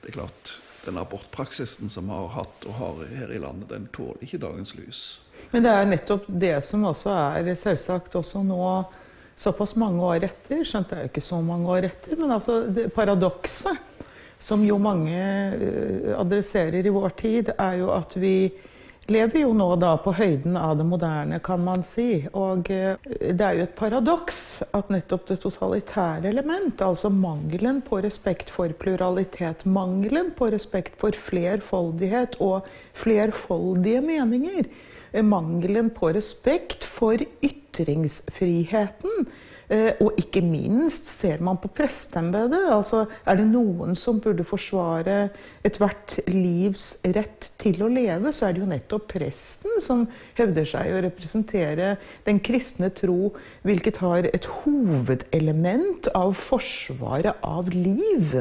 det, 0.02 0.08
er 0.08 0.16
klart, 0.16 0.56
den 0.82 0.98
abortpraksisen 0.98 1.92
som 1.94 2.10
vi 2.10 2.16
har 2.16 2.32
hatt 2.34 2.66
og 2.66 2.74
har 2.80 3.04
her 3.20 3.30
i 3.30 3.38
landet, 3.38 3.70
den 3.70 3.86
tåler 3.94 4.18
ikke 4.26 4.42
dagens 4.42 4.74
lys. 4.74 5.04
Men 5.52 5.62
det 5.62 5.76
er 5.76 5.86
nettopp 5.92 6.26
det 6.26 6.56
som 6.66 6.88
også 6.90 7.14
er 7.14 7.54
selvsagt 7.54 8.18
også 8.18 8.42
nå 8.42 8.66
såpass 9.38 9.76
mange 9.78 10.02
år 10.02 10.26
etter. 10.32 10.66
Skjønt 10.66 10.90
det 10.90 10.98
er 10.98 11.06
jo 11.06 11.12
ikke 11.12 11.26
så 11.28 11.38
mange 11.38 11.70
år 11.70 11.86
etter, 11.92 12.18
men 12.18 12.34
altså 12.34 12.64
paradokset 12.98 13.93
som 14.44 14.64
jo 14.66 14.76
mange 14.82 15.16
eh, 15.16 16.12
adresserer 16.20 16.84
i 16.86 16.92
vår 16.92 17.16
tid, 17.20 17.50
er 17.56 17.80
jo 17.80 17.90
at 17.94 18.12
vi 18.20 18.52
lever 19.08 19.42
jo 19.42 19.52
nå 19.56 19.68
da 19.80 19.94
på 20.00 20.14
høyden 20.16 20.56
av 20.56 20.76
det 20.78 20.84
moderne, 20.88 21.38
kan 21.44 21.62
man 21.64 21.84
si. 21.86 22.26
Og 22.36 22.68
eh, 22.72 22.96
det 23.08 23.44
er 23.44 23.58
jo 23.58 23.64
et 23.66 23.76
paradoks 23.78 24.38
at 24.76 24.92
nettopp 24.92 25.28
det 25.30 25.38
totalitære 25.44 26.28
element, 26.32 26.82
altså 26.84 27.08
mangelen 27.12 27.80
på 27.84 28.00
respekt 28.04 28.52
for 28.52 28.72
pluralitet, 28.80 29.64
mangelen 29.64 30.32
på 30.36 30.50
respekt 30.52 30.98
for 31.00 31.16
flerfoldighet 31.16 32.36
og 32.44 32.68
flerfoldige 33.00 34.04
meninger, 34.04 34.68
eh, 35.12 35.24
mangelen 35.24 35.88
på 35.96 36.12
respekt 36.16 36.84
for 36.84 37.16
ytringsfriheten, 37.44 39.28
og 40.02 40.18
ikke 40.20 40.42
minst 40.44 41.08
ser 41.08 41.42
man 41.44 41.58
på 41.60 41.70
presteembedet. 41.74 42.62
Altså, 42.72 43.04
er 43.26 43.38
det 43.40 43.46
noen 43.48 43.96
som 43.98 44.20
burde 44.22 44.46
forsvare 44.46 45.28
ethvert 45.64 46.18
livs 46.28 46.90
rett 47.16 47.50
til 47.62 47.82
å 47.84 47.90
leve, 47.92 48.32
så 48.34 48.48
er 48.48 48.54
det 48.54 48.64
jo 48.64 48.70
nettopp 48.70 49.08
presten 49.14 49.80
som 49.84 50.06
hevder 50.38 50.68
seg 50.68 50.92
å 50.92 51.02
representere 51.06 51.94
den 52.28 52.40
kristne 52.44 52.92
tro, 52.94 53.34
hvilket 53.64 54.02
har 54.04 54.30
et 54.30 54.48
hovedelement 54.62 56.10
av 56.14 56.36
forsvaret 56.38 57.44
av 57.44 57.72
liv. 57.74 58.40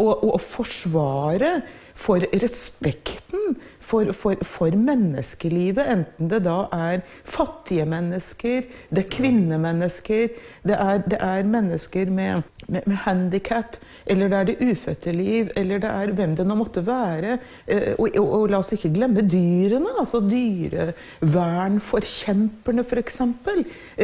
Og, 0.00 0.22
og 0.24 0.38
forsvaret 0.40 1.66
for 2.00 2.24
respekten 2.40 3.58
for, 3.90 4.12
for, 4.12 4.38
for, 4.46 4.70
menneskelivet, 4.76 5.82
enten 5.90 6.30
det 6.30 6.44
da 6.46 6.62
er 6.72 7.02
fattige 7.26 7.86
mennesker, 7.90 8.68
det 8.90 9.04
er 9.04 9.10
kvinnemennesker, 9.10 10.36
det 10.66 10.74
er, 10.76 10.98
det 11.08 11.16
er 11.24 11.46
mennesker 11.48 12.10
med, 12.12 12.42
med, 12.68 12.82
med 12.86 12.96
handikap, 13.06 13.76
eller 14.06 14.28
det 14.28 14.38
er 14.38 14.44
det 14.50 14.56
ufødte 14.60 15.12
liv, 15.12 15.48
eller 15.56 15.78
det 15.80 15.90
er 15.90 16.12
hvem 16.18 16.36
det 16.36 16.46
nå 16.46 16.54
måtte 16.58 16.86
være. 16.86 17.38
Eh, 17.66 17.94
og, 17.96 18.08
og, 18.20 18.32
og 18.40 18.48
la 18.52 18.58
oss 18.60 18.72
ikke 18.76 18.92
glemme 18.92 19.20
dyrene, 19.24 19.88
altså 20.02 20.20
dyrevernforkjemperne 20.26 22.84
f.eks. 22.84 23.20
Eh, 23.20 23.26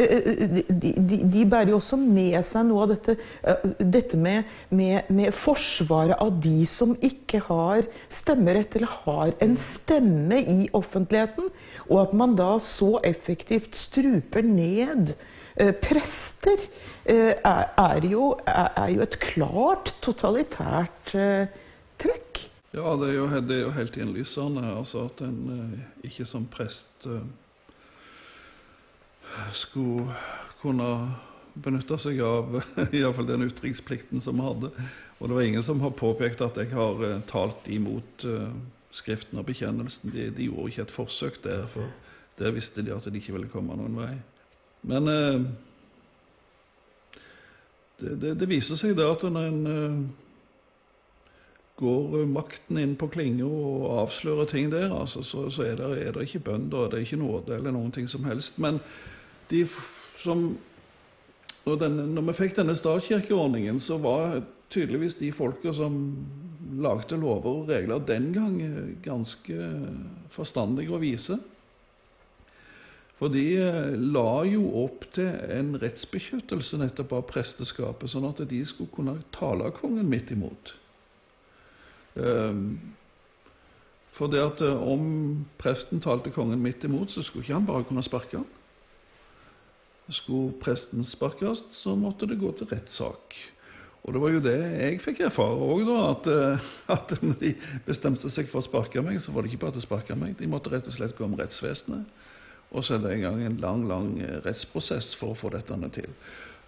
eh, 0.01 0.63
de, 0.69 0.93
de, 0.97 1.17
de, 1.35 1.45
bærer 1.45 1.69
jo 1.75 1.77
også 1.77 1.97
med 2.01 2.43
seg 2.47 2.65
noe 2.71 2.81
av 2.87 2.91
dette, 2.95 3.13
dette 3.77 4.17
med, 4.17 4.43
med, 4.73 5.01
med 5.13 5.33
forsvaret 5.37 6.17
av 6.17 6.41
de 6.41 6.65
som 6.69 6.97
ikke 6.97 7.39
har 7.51 7.85
stemmerett, 8.09 8.75
eller 8.79 8.91
har 9.05 9.33
en 9.45 9.57
stemme 9.61 10.41
i 10.41 10.69
offentligheten. 10.73 11.53
Og 11.87 12.01
at 12.01 12.13
man 12.17 12.35
da 12.39 12.57
så 12.63 12.99
effektivt 13.05 13.75
struper 13.77 14.41
ned 14.41 15.13
prester 15.81 16.61
eh, 17.05 17.33
er 17.41 18.05
jo, 18.05 18.31
er 18.45 18.91
jo, 18.93 19.01
et 19.05 19.17
klart 19.23 19.93
totalitært 20.05 21.13
eh, 21.17 21.49
trekk. 22.01 22.43
Ja, 22.75 22.93
det 22.99 23.09
er 23.09 23.15
jo, 23.15 23.27
det 23.41 23.55
er 23.55 23.63
jo 23.63 23.73
helt 23.77 23.97
innlysende 23.97 24.65
altså 24.69 25.07
at 25.07 25.23
en 25.25 25.79
ikke 26.05 26.27
som 26.27 26.45
prest 26.51 27.07
skulle 29.55 30.13
kunne 30.61 30.89
benytte 31.57 31.97
seg 31.97 32.19
av 32.21 32.59
iallfall 32.99 33.29
den 33.31 33.47
utenriksplikten 33.47 34.21
som 34.21 34.37
vi 34.37 34.45
hadde. 34.45 34.71
Og 35.17 35.29
det 35.29 35.39
var 35.39 35.47
ingen 35.47 35.65
som 35.65 35.81
har 35.81 35.95
påpekt 35.97 36.43
at 36.45 36.59
jeg 36.61 36.69
har 36.75 37.01
talt 37.31 37.71
imot 37.71 38.27
Skriften 38.97 39.39
og 39.39 39.45
bekjennelsen. 39.45 40.11
De, 40.13 40.29
de, 40.31 40.47
gjorde 40.47 40.71
ikke 40.71 40.85
et 40.87 40.93
forsøk 40.93 41.41
der, 41.43 41.65
for 41.69 41.89
der 42.39 42.53
visste 42.55 42.81
de 42.85 42.93
at 42.95 43.05
de 43.05 43.19
ikke 43.19 43.35
ville 43.35 43.49
komme 43.51 43.75
noen 43.77 43.97
vei. 43.99 44.13
Men 44.81 45.07
eh, 45.07 45.41
det, 47.99 48.15
det, 48.21 48.33
det, 48.39 48.49
viser 48.49 48.79
seg 48.79 48.95
da 48.97 49.09
at 49.13 49.25
når 49.25 49.49
en 49.49 49.73
eh, 49.73 49.99
går 51.77 52.25
makten 52.29 52.79
inn 52.81 52.95
på 52.97 53.09
klinga 53.13 53.45
og 53.45 53.87
avslører 54.03 54.49
ting 54.49 54.71
der, 54.73 54.89
altså, 54.93 55.23
så, 55.25 55.47
så 55.53 55.65
er, 55.65 55.75
det, 55.77 55.91
er, 56.05 56.11
det, 56.13 56.25
ikke 56.25 56.45
bønder, 56.51 56.89
det 56.89 56.99
er 56.99 57.05
ikke 57.05 57.21
nåde 57.21 57.57
eller 57.57 57.75
noen 57.75 57.93
ting 57.93 58.09
som 58.09 58.25
helst. 58.25 58.57
Men 58.61 58.79
de 59.51 59.63
som 60.17 60.49
når, 61.67 61.75
den, 61.83 61.97
når 62.15 62.29
vi 62.29 62.37
fikk 62.37 62.55
denne 62.57 62.75
statskirkeordningen, 62.77 63.79
så 63.83 63.97
var 63.99 64.39
tydeligvis 64.71 65.17
de 65.19 65.31
folka 65.35 65.73
som 65.75 65.99
lagde 66.81 67.17
lover 67.19 67.61
og 67.61 67.69
regler 67.69 68.03
den 68.07 68.31
gang, 68.35 68.55
ganske 69.03 69.57
forstandige 70.31 70.93
og 70.95 71.01
vise. 71.03 71.37
For 73.17 73.33
de 73.33 73.45
eh, 73.57 73.95
la 73.97 74.43
jo 74.45 74.67
opp 74.83 75.07
til 75.17 75.29
en 75.53 75.73
rettsbeskyttelse 75.81 76.77
nettopp 76.81 77.15
av 77.17 77.25
presteskapet, 77.31 78.11
sånn 78.13 78.27
at 78.29 78.43
de 78.49 78.61
skulle 78.67 78.93
kunne 78.93 79.17
tale 79.33 79.71
kongen 79.75 80.09
midt 80.11 80.35
imot. 80.35 80.75
Ehm, 82.21 82.77
for 84.13 84.29
det 84.33 84.43
at 84.43 84.61
eh, 84.65 84.85
om 84.93 85.47
presten 85.61 86.01
talte 86.03 86.33
kongen 86.33 86.61
midt 86.61 86.85
imot, 86.85 87.13
så 87.13 87.25
skulle 87.25 87.45
ikke 87.45 87.57
han 87.57 87.67
bare 87.69 87.89
kunne 87.89 88.05
sparke 88.05 88.39
han. 88.39 88.47
Skulle 90.13 90.53
presten 90.61 91.03
sparkes, 91.03 91.65
så 91.75 91.97
måtte 91.99 92.29
det 92.29 92.39
gå 92.39 92.53
til 92.55 92.69
rettssak. 92.69 93.35
Og 94.07 94.13
det 94.15 94.21
var 94.23 94.31
jo 94.31 94.39
det 94.45 94.55
jeg 94.55 95.01
fikk 95.03 95.25
erfare 95.25 95.57
òg. 95.57 95.89
At, 96.05 96.29
eh, 96.31 96.69
at, 96.95 97.17
når 97.21 97.41
de 97.41 97.53
bestemte 97.89 98.29
seg 98.31 98.49
for 98.49 98.61
å 98.61 98.67
sparke 98.69 99.03
meg, 99.03 99.19
så 99.21 99.33
var 99.33 99.43
det 99.43 99.51
ikke 99.51 99.65
bare 99.65 99.79
til 99.79 99.83
å 99.83 99.89
sparke 99.89 100.17
meg. 100.21 100.37
De 100.39 100.49
måtte 100.49 100.71
rett 100.73 100.87
og 100.87 100.95
slett 100.95 101.17
gå 101.17 101.25
om 101.25 101.37
rettsvesenet. 101.37 102.25
Og 102.75 102.83
så 102.83 102.97
er 102.97 103.03
det 103.03 103.13
en 103.15 103.23
gang 103.23 103.43
en 103.45 103.59
lang 103.63 103.85
lang 103.87 104.09
eh, 104.19 104.39
rettsprosess 104.45 105.13
for 105.17 105.31
å 105.31 105.37
få 105.37 105.51
dette 105.53 105.77
til. 105.95 106.09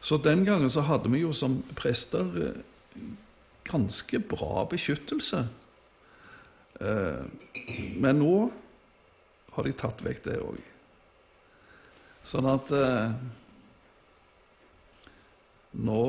Så 0.01 0.17
den 0.23 0.45
gangen 0.47 0.71
så 0.71 0.85
hadde 0.87 1.11
vi 1.11 1.25
jo 1.25 1.33
som 1.35 1.59
prester 1.75 2.29
eh, 2.45 2.61
ganske 3.69 4.21
bra 4.31 4.63
beskyttelse. 4.71 5.43
Eh, 6.79 7.25
men 7.99 8.23
nå 8.23 8.35
har 9.55 9.67
de 9.67 9.75
tatt 9.75 10.05
vekk 10.05 10.23
det 10.29 10.39
òg. 10.39 10.63
Sånn 12.29 12.45
at 12.45 12.69
nå 15.79 16.01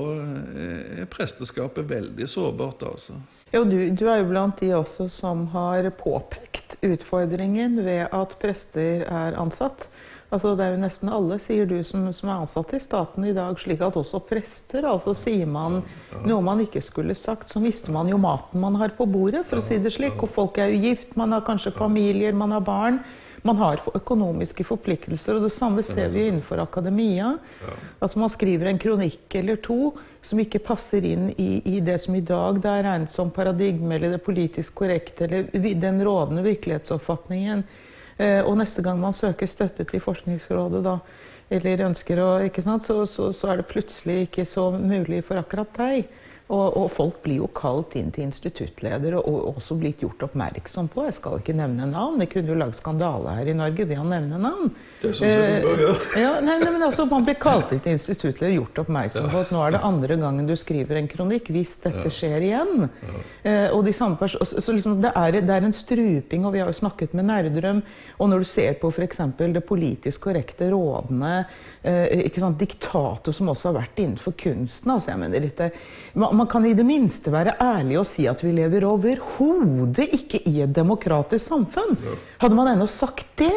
er 0.61 1.06
presteskapet 1.09 1.87
veldig 1.88 2.26
sårbart, 2.28 2.82
altså. 2.85 3.16
Ja, 3.54 3.62
du, 3.64 3.78
du, 3.97 4.04
er 4.11 4.20
jo 4.20 4.28
blant 4.28 4.61
de 4.61 4.68
også 4.76 5.09
som 5.11 5.47
har 5.54 5.88
påpekt 5.99 6.60
utfordringen 6.87 7.80
ved 7.84 8.08
at 8.08 8.38
prester 8.40 9.04
er 9.04 9.37
ansatt. 9.38 9.88
Altså, 10.30 10.52
det 10.54 10.62
er 10.62 10.76
jo 10.76 10.82
nesten 10.84 11.10
alle, 11.10 11.40
sier 11.42 11.66
du, 11.66 11.80
som, 11.82 12.04
som, 12.14 12.28
er 12.30 12.44
ansatt 12.44 12.75
i 12.76 12.80
staten 12.82 13.25
i 13.26 13.32
dag, 13.34 13.56
slik 13.58 13.80
at 13.82 13.96
også 13.99 14.20
prester 14.28 14.87
altså 14.87 15.14
Sier 15.18 15.49
man 15.50 15.80
noe 16.22 16.44
man 16.46 16.62
ikke 16.62 16.82
skulle 16.87 17.16
sagt, 17.18 17.50
så 17.50 17.62
mister 17.62 17.90
man 17.94 18.08
jo 18.12 18.18
maten 18.20 18.62
man 18.62 18.78
har 18.78 18.94
på 18.94 19.08
bordet, 19.10 19.42
for 19.50 19.58
å 19.58 19.64
si 19.64 19.80
det 19.82 19.90
slik. 19.96 20.22
Og 20.22 20.30
folk 20.30 20.60
er 20.62 20.70
jo 20.70 20.84
gift, 20.84 21.16
man 21.18 21.34
har 21.34 21.42
kanskje 21.46 21.75
familier, 21.75 22.37
man 22.37 22.54
har 22.54 22.62
barn. 22.62 23.02
Man 23.42 23.56
har 23.56 23.80
økonomiske 23.97 24.64
forpliktelser, 24.68 25.38
og 25.38 25.47
det 25.47 25.52
samme 25.54 25.82
ser 25.87 26.11
vi 26.12 26.26
innenfor 26.28 26.61
akademia. 26.61 27.35
Altså 27.99 28.20
Man 28.20 28.32
skriver 28.32 28.68
en 28.68 28.80
kronikk 28.80 29.35
eller 29.40 29.61
to 29.64 29.94
som 30.23 30.40
ikke 30.42 30.61
passer 30.61 31.06
inn 31.09 31.30
i, 31.40 31.62
i 31.64 31.80
det 31.80 31.97
som 32.04 32.16
i 32.18 32.20
dag 32.20 32.61
det 32.61 32.68
er 32.68 32.85
regnet 32.85 33.14
som 33.14 33.32
paradigme 33.32 33.97
eller 33.97 34.12
det 34.16 34.25
politisk 34.26 34.75
korrekte 34.82 35.25
eller 35.25 35.49
den 35.80 36.02
rådende 36.04 36.44
virkelighetsoppfatningen. 36.44 37.64
Eh, 38.20 38.44
og 38.44 38.59
neste 38.61 38.85
gang 38.85 39.00
man 39.00 39.16
søker 39.16 39.49
støtte 39.49 39.87
til 39.88 40.02
Forskningsrådet, 40.04 40.85
da, 40.85 40.99
eller 41.50 41.87
ønsker 41.88 42.20
å 42.20 42.30
så, 42.85 43.06
så, 43.06 43.32
så 43.32 43.49
er 43.49 43.61
det 43.61 43.70
plutselig 43.70 44.26
ikke 44.26 44.44
så 44.44 44.70
mulig 44.76 45.25
for 45.25 45.40
akkurat 45.40 45.73
deg. 45.78 46.11
Og, 46.50 46.76
og, 46.76 46.87
folk 46.90 47.21
blir 47.23 47.38
jo 47.45 47.49
kalt 47.54 47.95
inn 47.99 48.09
til 48.11 48.26
instituttleder 48.26 49.14
og, 49.21 49.26
og, 49.28 49.59
også 49.61 49.76
blitt 49.78 50.00
gjort 50.02 50.25
oppmerksom 50.26 50.88
på. 50.90 51.04
Jeg 51.07 51.14
skal 51.21 51.38
ikke 51.38 51.54
nevne 51.54 51.87
navn. 51.87 52.19
Det 52.19 52.26
kunne 52.33 52.50
jo 52.50 52.57
lagd 52.59 52.75
skandale 52.78 53.37
her 53.37 53.50
i 53.52 53.54
Norge 53.54 53.87
ved 53.87 54.00
å 54.02 54.07
nevne 54.09 54.40
navn. 54.42 54.73
Det 54.99 55.12
jeg 55.14 55.61
du 55.62 55.69
bør 55.69 55.83
gjøre. 55.85 56.09
Eh, 56.16 56.23
ja, 56.25 56.33
nei, 56.42 56.57
nei, 56.62 56.73
men 56.75 56.87
altså, 56.88 57.07
Man 57.11 57.26
blir 57.26 57.38
kalt 57.40 57.71
inn 57.75 57.83
til 57.85 57.95
instituttleder 57.95 58.57
og 58.57 58.64
gjort 58.64 58.83
oppmerksom 58.85 59.28
ja. 59.28 59.30
på 59.30 59.45
at 59.45 59.54
nå 59.54 59.62
er 59.62 59.76
det 59.76 59.83
andre 59.90 60.19
gangen 60.25 60.50
du 60.50 60.57
skriver 60.59 60.99
en 60.99 61.11
kronikk 61.12 61.52
hvis 61.54 61.76
dette 61.87 62.07
ja. 62.09 62.14
skjer 62.19 62.49
igjen. 62.49 62.87
Ja. 63.07 63.23
Eh, 63.47 63.69
og 63.76 63.87
de 63.87 63.95
samme 63.95 64.30
så, 64.30 64.42
så 64.50 64.75
liksom, 64.75 64.99
det, 65.04 65.14
er, 65.14 65.38
det, 65.38 65.54
er, 65.54 65.71
en 65.71 65.76
struping, 65.76 66.49
og 66.49 66.57
vi 66.57 66.64
har 66.64 66.73
jo 66.73 66.78
snakket 66.80 67.14
med 67.14 67.30
Nerdrøm. 67.30 67.85
Og 68.19 68.33
når 68.33 68.42
du 68.42 68.50
ser 68.50 68.75
på 68.83 68.90
f.eks. 68.90 69.23
det 69.38 69.62
politisk 69.71 70.26
korrekte 70.26 70.73
rådene 70.75 71.45
eh, 71.82 72.54
Diktator 72.58 73.32
som 73.32 73.50
også 73.52 73.70
har 73.70 73.78
vært 73.80 74.00
innenfor 74.00 74.34
kunsten. 74.38 74.90
altså 74.90 75.12
jeg 75.12 75.20
mener 75.20 75.40
dette, 75.40 75.70
man, 76.14 76.37
man 76.37 76.49
kan 76.50 76.66
i 76.66 76.75
det 76.75 76.87
minste 76.87 77.32
være 77.32 77.56
ærlig 77.60 78.00
og 78.00 78.08
si 78.08 78.26
at 78.30 78.42
vi 78.44 78.52
lever 78.56 78.87
overhodet 78.88 80.08
ikke 80.12 80.42
i 80.49 80.60
et 80.62 80.75
demokratisk 80.75 81.46
samfunn. 81.52 81.96
Hadde 82.40 82.58
man 82.58 82.72
ennå 82.75 82.87
sagt 82.90 83.26
det, 83.40 83.54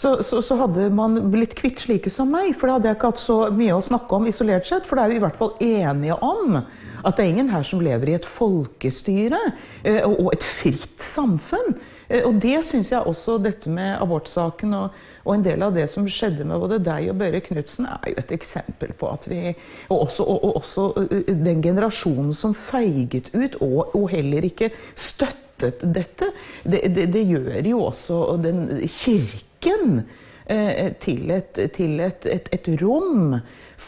så, 0.00 0.22
så, 0.22 0.40
så, 0.42 0.56
hadde 0.56 0.88
man 0.96 1.18
blitt 1.32 1.54
kvitt 1.58 1.82
slike 1.82 2.10
som 2.12 2.30
meg. 2.32 2.54
For 2.56 2.68
da 2.68 2.78
hadde 2.78 2.88
jeg 2.88 2.96
ikke 2.96 3.10
hatt 3.12 3.20
så 3.20 3.38
mye 3.52 3.76
å 3.76 3.84
snakke 3.84 4.16
om 4.16 4.28
isolert 4.30 4.68
sett. 4.68 4.86
For 4.88 4.96
da 4.96 5.04
er 5.04 5.12
vi 5.12 5.18
i 5.18 5.24
hvert 5.24 5.36
fall 5.36 5.52
enige 5.60 6.16
om 6.24 6.56
at 6.60 7.16
det 7.16 7.24
er 7.24 7.32
ingen 7.32 7.50
her 7.52 7.64
som 7.66 7.82
lever 7.84 8.12
i 8.12 8.16
et 8.16 8.28
folkestyre 8.28 9.40
eh, 9.84 10.04
og 10.04 10.32
et 10.34 10.46
fritt 10.46 11.00
samfunn. 11.04 11.76
Eh, 12.10 12.26
og 12.26 12.40
det 12.42 12.58
syns 12.66 12.90
jeg 12.92 13.06
også 13.06 13.38
dette 13.42 13.70
med 13.72 13.94
abortsaken 14.02 14.74
og, 14.76 14.96
og, 15.22 15.32
en 15.34 15.44
del 15.46 15.62
av 15.62 15.76
det 15.76 15.86
som 15.92 16.08
skjedde 16.10 16.46
med 16.48 16.62
både 16.62 16.80
deg 16.82 17.10
og 17.12 17.20
Børre 17.20 17.42
Knutsen, 17.44 17.86
er 17.86 18.12
jo 18.12 18.22
et 18.22 18.32
eksempel 18.34 18.94
på 18.98 19.10
at 19.12 19.28
vi 19.30 19.40
Og 19.88 20.06
også, 20.06 20.26
og, 20.26 20.44
og 20.48 20.56
også 20.62 20.88
eh, 21.06 21.34
den 21.44 21.62
generasjonen 21.62 22.34
som 22.36 22.56
feiget 22.56 23.30
ut 23.34 23.60
og, 23.60 23.94
og 23.94 24.10
heller 24.12 24.46
ikke 24.50 24.72
støttet 24.94 25.82
dette, 25.84 26.30
det, 26.64 26.86
det, 26.96 27.10
det, 27.12 27.26
gjør 27.28 27.66
jo 27.68 27.82
også 27.90 28.20
den 28.40 28.62
kirken 28.88 30.06
eh, 30.48 30.94
til, 31.04 31.30
et, 31.36 31.60
til 31.76 32.00
et, 32.00 32.24
et, 32.26 32.48
et 32.56 32.70
rom 32.80 33.36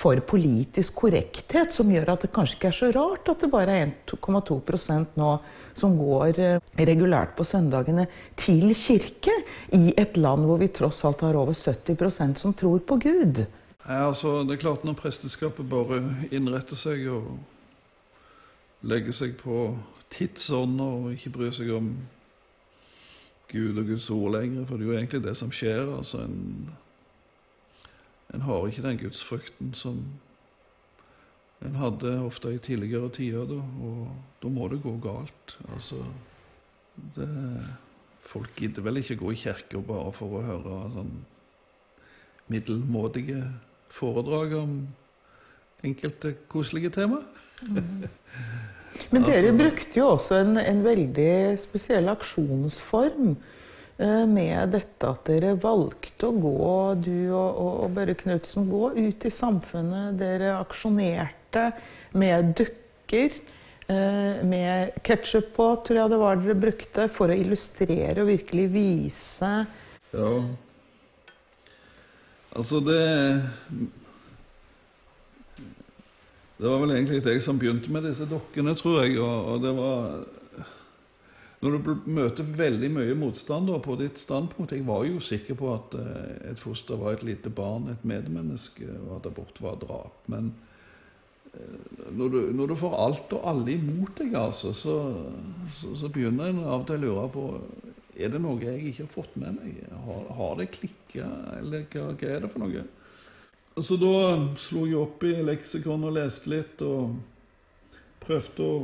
for 0.02 0.18
politisk 0.26 0.97
korrekthet, 1.04 1.73
som 1.75 1.90
gjør 1.92 2.14
at 2.16 2.25
det 2.25 2.32
kanskje 2.35 2.59
ikke 2.59 2.71
er 2.73 2.78
så 2.78 2.90
rart 2.97 3.28
at 3.30 3.44
det 3.44 3.50
bare 3.52 3.76
er 3.78 3.92
1,2% 4.11 5.18
nå 5.21 5.32
som 5.78 5.94
går 5.97 6.40
eh, 6.42 6.73
regulært 6.90 7.37
på 7.38 7.47
søndagene 7.47 8.09
til 8.40 8.75
kirke, 8.76 9.35
i 9.73 9.94
et 9.99 10.18
land 10.18 10.49
hvor 10.49 10.61
vi 10.61 10.73
tross 10.75 11.04
alt 11.09 11.23
har 11.25 11.38
over 11.38 11.54
70% 11.56 12.42
som 12.42 12.54
tror 12.59 12.82
på 12.87 12.99
Gud. 13.02 13.44
Ja, 13.82 14.09
altså, 14.09 14.42
det 14.47 14.56
er 14.56 14.62
klart 14.62 14.85
Når 14.85 14.94
presteskapet 14.94 15.66
bare 15.66 16.02
innretter 16.30 16.78
seg 16.78 17.06
og 17.11 17.32
legger 18.87 19.14
seg 19.14 19.35
på 19.40 19.73
tidsånd 20.12 20.82
og 20.82 21.09
ikke 21.14 21.32
bryr 21.35 21.54
seg 21.54 21.73
om 21.75 21.94
Gud 23.52 23.78
og 23.78 23.88
Guds 23.90 24.09
ord 24.11 24.32
lenger, 24.37 24.64
for 24.66 24.78
det 24.78 24.87
er 24.87 24.90
jo 24.90 24.99
egentlig 24.99 25.23
det 25.25 25.35
som 25.37 25.50
skjer. 25.52 25.85
altså 25.97 26.23
En, 26.25 26.71
en 28.32 28.44
har 28.46 28.66
ikke 28.66 28.84
den 28.84 29.00
gudsfrykten 29.00 29.74
som 29.76 30.02
en 31.62 31.78
hadde 31.78 32.14
ofte 32.25 32.50
i 32.54 32.58
tidligere 32.58 33.10
tider, 33.14 33.47
da, 33.47 33.60
og 33.86 34.08
da 34.42 34.50
må 34.50 34.66
det 34.73 34.82
gå 34.82 34.97
galt. 35.02 35.56
Altså 35.73 36.00
det, 37.16 37.28
Folk 38.23 38.54
gidder 38.54 38.84
vel 38.86 39.00
ikke 39.00 39.18
gå 39.18 39.32
i 39.34 39.38
kirka 39.38 39.80
bare 39.82 40.12
for 40.14 40.38
å 40.38 40.42
høre 40.47 40.76
sånn 40.95 41.14
middelmådige 42.52 43.40
foredrag 43.92 44.54
om 44.60 44.76
enkelte 45.82 46.36
koselige 46.50 46.92
tema. 46.95 47.18
Mm. 47.66 48.04
Men 49.10 49.25
dere 49.25 49.40
altså, 49.40 49.56
brukte 49.58 49.99
jo 49.99 50.06
også 50.12 50.38
en, 50.38 50.54
en 50.60 50.84
veldig 50.84 51.32
spesiell 51.60 52.12
aksjonsform 52.12 53.34
med 53.99 54.73
dette 54.73 55.07
at 55.07 55.26
dere 55.28 55.52
valgte 55.61 56.31
å 56.31 56.37
gå, 56.43 56.76
du 57.05 57.31
og, 57.31 57.59
og 57.85 57.93
Børre 57.95 58.17
Knutsen, 58.19 58.67
gå 58.71 58.89
ut 58.97 59.26
i 59.28 59.31
samfunnet. 59.31 60.17
Dere 60.19 60.57
aksjonerte 60.57 61.69
med 62.19 62.55
dukker. 62.59 63.37
Eh, 63.93 64.45
med 64.47 64.91
ketsjup 65.02 65.52
på, 65.57 65.65
tror 65.85 65.99
jeg 65.99 66.11
det 66.13 66.19
var 66.21 66.39
dere 66.39 66.55
brukte, 66.59 67.09
for 67.13 67.33
å 67.33 67.37
illustrere 67.37 68.23
og 68.23 68.31
virkelig 68.31 68.69
vise 68.73 69.55
Ja. 70.13 70.33
Altså, 72.52 72.81
det 72.85 73.02
Det 76.61 76.69
var 76.71 76.78
vel 76.78 76.95
egentlig 76.95 77.25
jeg 77.26 77.43
som 77.43 77.59
begynte 77.59 77.91
med 77.91 78.05
disse 78.07 78.28
dokkene, 78.31 78.76
tror 78.78 79.02
jeg. 79.02 79.19
Og, 79.19 79.47
og 79.52 79.63
det 79.65 79.73
var 79.75 80.21
Når 81.62 81.78
du 81.78 81.92
møter 82.10 82.46
veldig 82.58 82.88
mye 82.90 83.14
motstand 83.14 83.70
på 83.84 83.94
ditt 84.00 84.18
standpunkt 84.18 84.75
Jeg 84.75 84.82
var 84.86 85.04
jo 85.06 85.20
sikker 85.22 85.54
på 85.58 85.68
at 85.76 85.94
eh, 85.94 86.50
et 86.50 86.58
foster 86.58 86.98
var 86.98 87.14
et 87.14 87.25
lite 87.26 87.52
barn, 87.54 87.86
et 87.92 88.04
medmenneske, 88.06 88.88
og 89.06 89.20
at 89.20 89.30
abort 89.30 89.62
var 89.62 89.78
drap. 89.78 90.18
Men 90.26 90.50
når 92.10 92.28
du, 92.28 92.38
når 92.56 92.66
du, 92.66 92.75
får 92.76 92.94
alt 92.96 93.34
og 93.36 93.48
alle 93.48 93.75
imot 93.75 94.16
deg, 94.20 94.34
altså, 94.38 94.72
så, 94.72 94.96
så, 95.76 95.92
så, 95.96 96.08
begynner 96.12 96.48
en 96.48 96.62
av 96.64 96.80
og 96.80 96.86
til 96.88 97.00
å 97.00 97.02
lure 97.02 97.26
på 97.32 97.46
er 98.12 98.32
det 98.32 98.40
noe 98.44 98.60
jeg 98.60 98.90
ikke 98.90 99.06
har 99.06 99.12
fått 99.12 99.36
med 99.40 99.56
meg. 99.56 99.76
Har, 100.06 100.25
har 100.36 100.56
det 100.58 100.70
klikka, 100.75 101.28
eller 101.58 101.86
hva, 101.92 102.10
hva, 102.12 102.28
er 102.28 102.42
det 102.44 102.50
for 102.52 102.64
noe? 102.64 102.84
Så 103.80 103.96
da 104.00 104.16
slo 104.60 104.84
jeg 104.84 104.98
opp 105.00 105.25
i 105.25 105.32
leksikon 105.44 106.04
og 106.08 106.16
leste 106.18 106.52
litt, 106.52 106.82
og 106.84 107.16
prøvde 108.22 108.66
å 108.68 108.75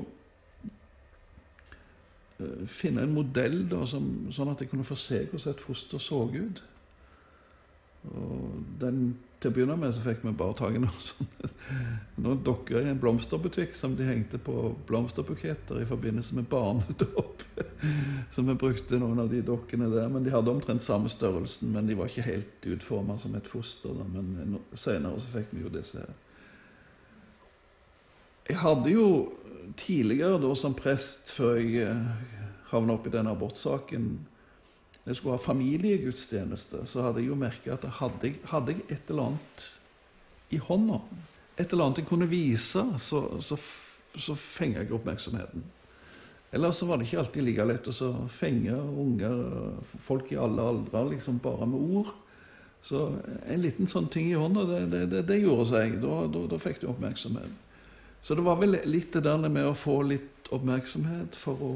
finne 2.71 3.03
en 3.03 3.15
modell 3.15 3.65
da, 3.71 3.85
som, 3.91 4.29
sånn 4.35 4.53
at 4.53 4.63
jeg 4.63 4.71
kunne 4.71 4.87
få 4.87 4.99
se 4.99 5.25
hvordan 5.27 5.55
et 5.55 5.65
foster 5.65 6.03
så 6.03 6.23
ut. 6.31 6.63
Og 8.09 8.61
den 8.79 9.09
til 9.39 9.53
å 9.53 9.55
begynne 9.55 9.77
med 9.79 9.93
så 9.95 10.03
fikk 10.03 10.25
vi 10.25 10.33
bare 10.39 10.57
tak 10.59 10.75
i 10.75 10.81
noen, 10.83 11.03
sånne, 11.09 11.51
noen 12.25 12.41
dokker 12.47 12.81
i 12.81 12.91
en 12.91 13.01
blomsterbutikk 13.03 13.77
som 13.79 13.95
de 13.99 14.07
hengte 14.07 14.41
på 14.43 14.73
blomsterbuketter 14.89 15.83
i 15.83 15.87
forbindelse 15.89 16.39
med 16.39 16.49
barnedåp. 16.51 17.45
Så 18.35 18.43
vi 18.43 18.57
brukte 18.59 18.99
noen 18.99 19.23
av 19.23 19.29
de 19.31 19.39
dokkene 19.47 19.87
der. 19.93 20.09
Men 20.11 20.25
de 20.27 20.33
hadde 20.35 20.51
omtrent 20.51 20.83
samme 20.83 21.11
størrelsen, 21.13 21.71
men 21.75 21.87
de 21.87 21.95
var 21.99 22.11
ikke 22.11 22.27
helt 22.27 22.67
utforma 22.75 23.15
som 23.23 23.37
et 23.39 23.47
foster. 23.47 23.95
Da. 23.95 24.07
Men 24.11 24.59
senere 24.75 25.21
så 25.23 25.31
fikk 25.31 25.55
vi 25.55 25.63
jo 25.63 25.71
disse 25.73 26.03
her. 26.03 26.17
Jeg 28.49 28.59
hadde 28.59 28.91
jo 28.91 29.07
tidligere 29.79 30.41
da 30.43 30.51
som 30.59 30.77
prest, 30.77 31.33
før 31.35 31.61
jeg 31.61 31.87
eh, 31.87 32.35
havna 32.73 32.99
opp 32.99 33.07
i 33.09 33.15
denne 33.15 33.33
abortsaken 33.33 34.11
jeg 35.09 35.17
skulle 35.17 35.39
ha 35.39 35.41
familiegudstjeneste, 35.41 36.83
så 36.85 37.07
hadde 37.07 37.23
jeg 37.23 37.31
jo 37.31 37.37
merka 37.41 37.73
at 37.73 37.85
jeg, 37.87 37.95
hadde 37.97 38.75
jeg, 38.75 38.83
et 38.93 39.09
eller 39.09 39.31
annet 39.31 39.65
i 40.53 40.59
hånda, 40.61 40.99
et 41.57 41.73
eller 41.73 41.87
annet 41.87 42.03
jeg 42.03 42.09
kunne 42.11 42.29
vise, 42.29 42.83
så, 43.01 43.23
så, 43.41 43.57
så 44.13 44.37
fenga 44.37 44.83
jeg 44.83 44.93
oppmerksomheten. 44.99 45.65
Ellers 46.53 46.81
var 46.85 47.01
det 47.01 47.09
ikke 47.09 47.23
alltid 47.23 47.45
like 47.45 47.67
lett 47.69 47.89
å 47.89 48.11
fenge 48.33 48.77
unger, 48.77 49.41
folk 49.85 50.31
i 50.33 50.39
alle 50.41 50.65
aldre, 50.65 51.07
liksom 51.15 51.41
bare 51.45 51.69
med 51.69 51.97
ord. 51.99 52.13
Så 52.85 53.09
en 53.49 53.65
liten 53.65 53.89
sånn 53.91 54.07
ting 54.13 54.31
i 54.31 54.37
hånda, 54.39 54.65
det, 54.69 54.83
det, 54.93 55.03
det, 55.13 55.25
det 55.29 55.41
gjorde 55.41 55.67
seg. 55.73 55.99
Da, 56.05 56.23
da, 56.33 56.45
da, 56.53 56.61
fikk 56.63 56.81
du 56.81 56.89
oppmerksomhet. 56.93 57.68
Så 58.21 58.35
det 58.35 58.45
var 58.45 58.59
vel 58.61 58.81
litt 58.89 59.13
det 59.15 59.25
der 59.25 59.49
med 59.49 59.67
å 59.69 59.77
få 59.79 60.01
litt 60.07 60.51
oppmerksomhet 60.55 61.37
for 61.39 61.65
å 61.65 61.73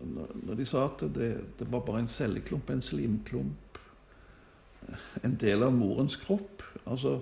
når 0.00 0.56
de 0.56 0.64
sa 0.64 0.86
at 0.86 1.02
det, 1.12 1.26
det 1.58 1.66
var 1.68 1.82
bare 1.84 2.00
en 2.00 2.08
celleklump, 2.08 2.70
en 2.70 2.80
slimklump, 2.80 3.80
en 5.22 5.34
del 5.40 5.62
av 5.66 5.74
morens 5.76 6.16
kropp 6.18 6.62
altså, 6.84 7.20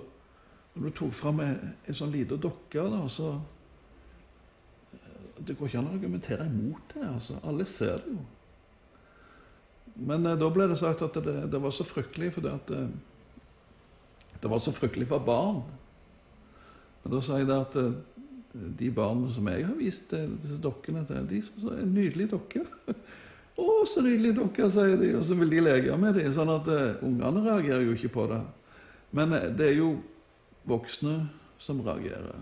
Når 0.73 0.85
du 0.85 0.95
tok 0.95 1.13
fram 1.13 1.41
en 1.43 1.97
sånn 1.97 2.13
liten 2.13 2.39
dokke 2.39 2.85
da, 2.89 3.01
så 3.11 3.33
Det 5.35 5.57
går 5.57 5.67
ikke 5.67 5.81
an 5.81 5.89
å 5.89 5.93
argumentere 5.97 6.45
imot 6.47 6.93
det. 6.93 7.03
altså. 7.03 7.35
Alle 7.43 7.65
ser 7.69 7.99
det 8.03 8.13
jo. 8.13 8.23
Men 10.09 10.25
eh, 10.25 10.37
da 10.39 10.49
ble 10.51 10.67
det 10.67 10.77
sagt 10.79 11.03
at 11.05 11.19
det, 11.23 11.35
det 11.51 11.61
var 11.63 11.71
så 11.75 11.85
fryktelig 11.87 12.33
fordi 12.35 12.51
at 12.51 12.73
eh, 12.75 12.89
det 14.39 14.51
var 14.51 14.59
så 14.63 14.71
fryktelig 14.75 15.07
for 15.09 15.23
barn. 15.23 15.61
Men 17.03 17.15
da 17.15 17.21
sa 17.23 17.39
jeg 17.39 17.49
det 17.49 17.59
at 17.63 17.79
eh, 17.79 17.97
de 18.79 18.91
barna 18.91 19.29
som 19.31 19.47
jeg 19.51 19.65
har 19.67 19.77
vist 19.77 20.11
disse 20.11 20.57
dokkene 20.61 21.05
til, 21.07 21.25
de 21.29 21.41
syns 21.45 21.67
er 21.69 21.81
en 21.83 21.93
nydelig 21.93 22.31
dokke. 22.31 22.65
'Å, 23.59 23.83
så 23.87 24.03
nydelig 24.03 24.35
dokke', 24.37 24.69
sier 24.71 24.95
de, 24.99 25.09
og 25.17 25.25
så 25.27 25.35
vil 25.39 25.51
de 25.51 25.63
leke 25.63 25.97
med 25.99 26.15
dem. 26.15 26.29
Sånn 26.35 26.51
at 26.53 26.69
uh, 26.71 27.01
ungene 27.05 27.43
reagerer 27.43 27.83
jo 27.83 27.95
ikke 27.97 28.13
på 28.15 28.27
det. 28.31 28.39
Men 29.15 29.35
uh, 29.35 29.49
det 29.51 29.71
er 29.71 29.75
jo 29.81 29.89
voksne 30.69 31.15
som 31.59 31.81
reagerer. 31.83 32.39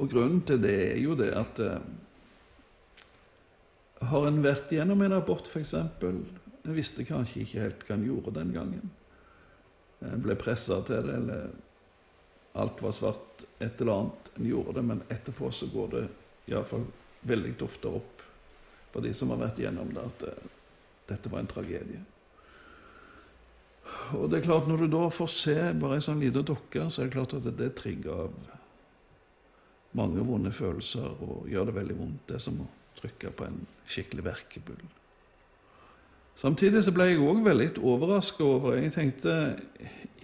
Og 0.00 0.08
grunnen 0.10 0.40
til 0.48 0.62
det 0.62 0.74
er 0.86 1.02
jo 1.02 1.16
det 1.18 1.30
at 1.36 1.60
uh, 1.60 1.76
Har 4.04 4.26
en 4.28 4.42
vært 4.44 4.72
gjennom 4.74 5.00
en 5.04 5.14
abort, 5.16 5.46
f.eks.? 5.48 5.74
En 6.04 6.24
visste 6.76 7.06
kanskje 7.08 7.44
ikke 7.44 7.62
helt 7.62 7.84
hva 7.86 7.94
en 7.96 8.04
gjorde 8.04 8.34
den 8.36 8.50
gangen. 8.52 8.90
En 10.04 10.24
ble 10.24 10.36
pressa 10.36 10.80
til 10.84 11.06
det, 11.06 11.14
eller 11.22 11.46
alt 12.54 12.82
var 12.82 12.94
svart. 12.94 13.44
Et 13.58 13.80
eller 13.80 13.92
annet 13.92 14.30
en 14.34 14.46
gjorde 14.46 14.72
det, 14.78 14.82
men 14.86 15.02
etterpå 15.08 15.50
så 15.54 15.68
går 15.72 15.92
det 15.94 16.04
iallfall 16.50 16.86
veldig 17.24 17.54
ofte 17.64 17.90
opp 18.00 18.24
for 18.94 19.02
de 19.02 19.10
som 19.16 19.32
har 19.32 19.40
vært 19.40 19.58
gjennom 19.58 19.90
det, 19.94 20.02
at 20.02 20.20
det, 20.22 20.34
dette 21.08 21.30
var 21.32 21.42
en 21.42 21.50
tragedie. 21.50 22.02
Og 24.14 24.28
det 24.30 24.38
er 24.38 24.46
klart, 24.46 24.68
når 24.70 24.84
du 24.84 24.92
da 24.92 25.06
får 25.12 25.30
se 25.34 25.56
bare 25.80 25.98
ei 25.98 26.04
sånn 26.04 26.22
lita 26.22 26.44
dokke, 26.46 26.86
så 26.88 27.02
er 27.02 27.08
det 27.08 27.16
klart 27.16 27.34
at 27.36 27.46
det, 27.46 27.56
det 27.58 27.72
trigger 27.78 28.26
av 28.26 28.36
mange 29.98 30.22
vonde 30.26 30.52
følelser 30.54 31.22
og 31.26 31.48
gjør 31.50 31.70
det 31.70 31.76
veldig 31.80 31.96
vondt. 31.98 32.22
Det 32.28 32.38
er 32.38 32.44
som 32.46 32.62
å 32.62 32.68
trykke 32.98 33.32
på 33.34 33.48
en 33.48 33.58
skikkelig 33.86 34.26
verkebull. 34.26 34.86
Samtidig 36.36 36.82
så 36.82 36.92
ble 36.94 37.06
jeg 37.12 37.20
òg 37.22 37.44
veldig 37.46 37.68
overraska 37.78 38.42
over 38.42 38.78
Jeg 38.80 38.92
tenkte, 38.96 39.34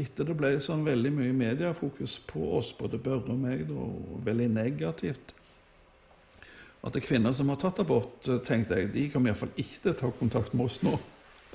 etter 0.00 0.26
det 0.26 0.34
ble 0.38 0.56
sånn 0.62 0.82
veldig 0.86 1.12
mye 1.14 1.34
mediefokus 1.36 2.16
på 2.26 2.42
oss, 2.58 2.72
både 2.74 2.98
Børre 2.98 3.30
og 3.30 3.38
meg, 3.38 3.70
og 3.70 4.18
veldig 4.26 4.48
negativt 4.56 5.34
At 6.82 6.94
det 6.94 7.04
er 7.04 7.06
kvinner 7.06 7.36
som 7.36 7.52
har 7.52 7.60
tatt 7.62 7.82
abort, 7.84 8.26
tenkte 8.46 8.80
jeg, 8.80 8.90
de 8.94 9.06
kommer 9.12 9.30
iallfall 9.30 9.54
ikke 9.54 9.84
til 9.84 9.94
å 9.94 9.98
ta 10.00 10.12
kontakt 10.18 10.54
med 10.56 10.66
oss 10.66 10.80
nå. 10.82 10.94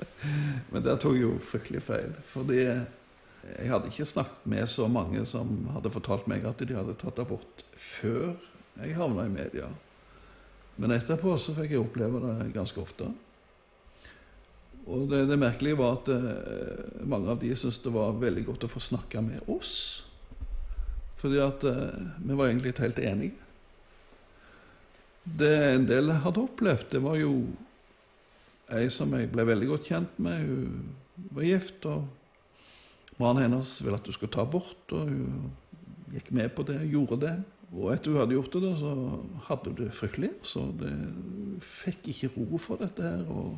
Men 0.70 0.84
der 0.86 1.00
tok 1.02 1.16
jeg 1.16 1.24
jo 1.24 1.32
fryktelig 1.42 1.82
feil. 1.82 2.12
Fordi 2.30 2.60
jeg 2.62 3.70
hadde 3.70 3.90
ikke 3.90 4.06
snakket 4.06 4.46
med 4.52 4.68
så 4.70 4.86
mange 4.90 5.24
som 5.26 5.50
hadde 5.74 5.92
fortalt 5.94 6.28
meg 6.30 6.46
at 6.46 6.62
de 6.62 6.78
hadde 6.78 6.94
tatt 7.00 7.18
abort 7.22 7.64
før 7.74 8.36
jeg 8.78 8.94
havna 8.94 9.26
i 9.26 9.34
media. 9.34 9.68
Men 10.78 10.94
etterpå 10.94 11.34
så 11.40 11.54
fikk 11.56 11.74
jeg 11.74 11.82
oppleve 11.82 12.22
det 12.22 12.52
ganske 12.54 12.80
ofte. 12.82 13.10
Og 14.86 15.08
det, 15.10 15.24
det 15.26 15.38
merkelige 15.40 15.78
var 15.78 15.96
at 15.96 16.10
eh, 16.14 17.06
mange 17.10 17.32
av 17.32 17.40
de 17.42 17.50
syntes 17.58 17.80
det 17.82 17.92
var 17.94 18.18
veldig 18.20 18.44
godt 18.46 18.68
å 18.68 18.70
få 18.70 18.82
snakke 18.82 19.22
med 19.24 19.48
oss. 19.50 19.72
Fordi 21.18 21.40
at 21.42 21.66
eh, 21.66 21.98
vi 22.22 22.36
var 22.38 22.50
egentlig 22.50 22.76
helt 22.78 23.02
enige. 23.02 23.34
Det 25.26 25.54
en 25.72 25.88
del 25.88 26.12
hadde 26.22 26.44
opplevd, 26.44 26.86
det 26.92 27.02
var 27.02 27.18
jo 27.18 27.32
ei 28.76 28.86
som 28.94 29.10
jeg 29.14 29.32
ble 29.32 29.46
veldig 29.48 29.72
godt 29.72 29.90
kjent 29.90 30.20
med. 30.22 30.46
Hun 30.46 31.26
var 31.34 31.48
gift, 31.48 31.86
og 31.90 32.06
mannen 33.18 33.48
hennes 33.48 33.72
ville 33.82 33.98
at 33.98 34.06
hun 34.06 34.14
skulle 34.14 34.34
ta 34.36 34.46
abort, 34.46 34.94
og 34.94 35.10
hun 35.10 35.50
gikk 36.14 36.30
med 36.30 36.54
på 36.54 36.62
det, 36.68 36.78
gjorde 36.92 37.18
det. 37.26 37.36
Og 37.74 37.90
etter 37.90 38.14
hun 38.14 38.20
hadde 38.22 38.36
gjort 38.36 38.58
det, 38.62 38.74
så 38.78 38.92
hadde 39.48 39.72
hun 39.72 39.78
det 39.80 39.94
fryktelig. 39.98 40.30
Så 40.46 40.62
det 40.78 40.92
fikk 41.66 42.12
ikke 42.12 42.30
ro 42.36 42.60
for 42.62 42.78
dette 42.78 43.02
her. 43.02 43.26
og 43.26 43.56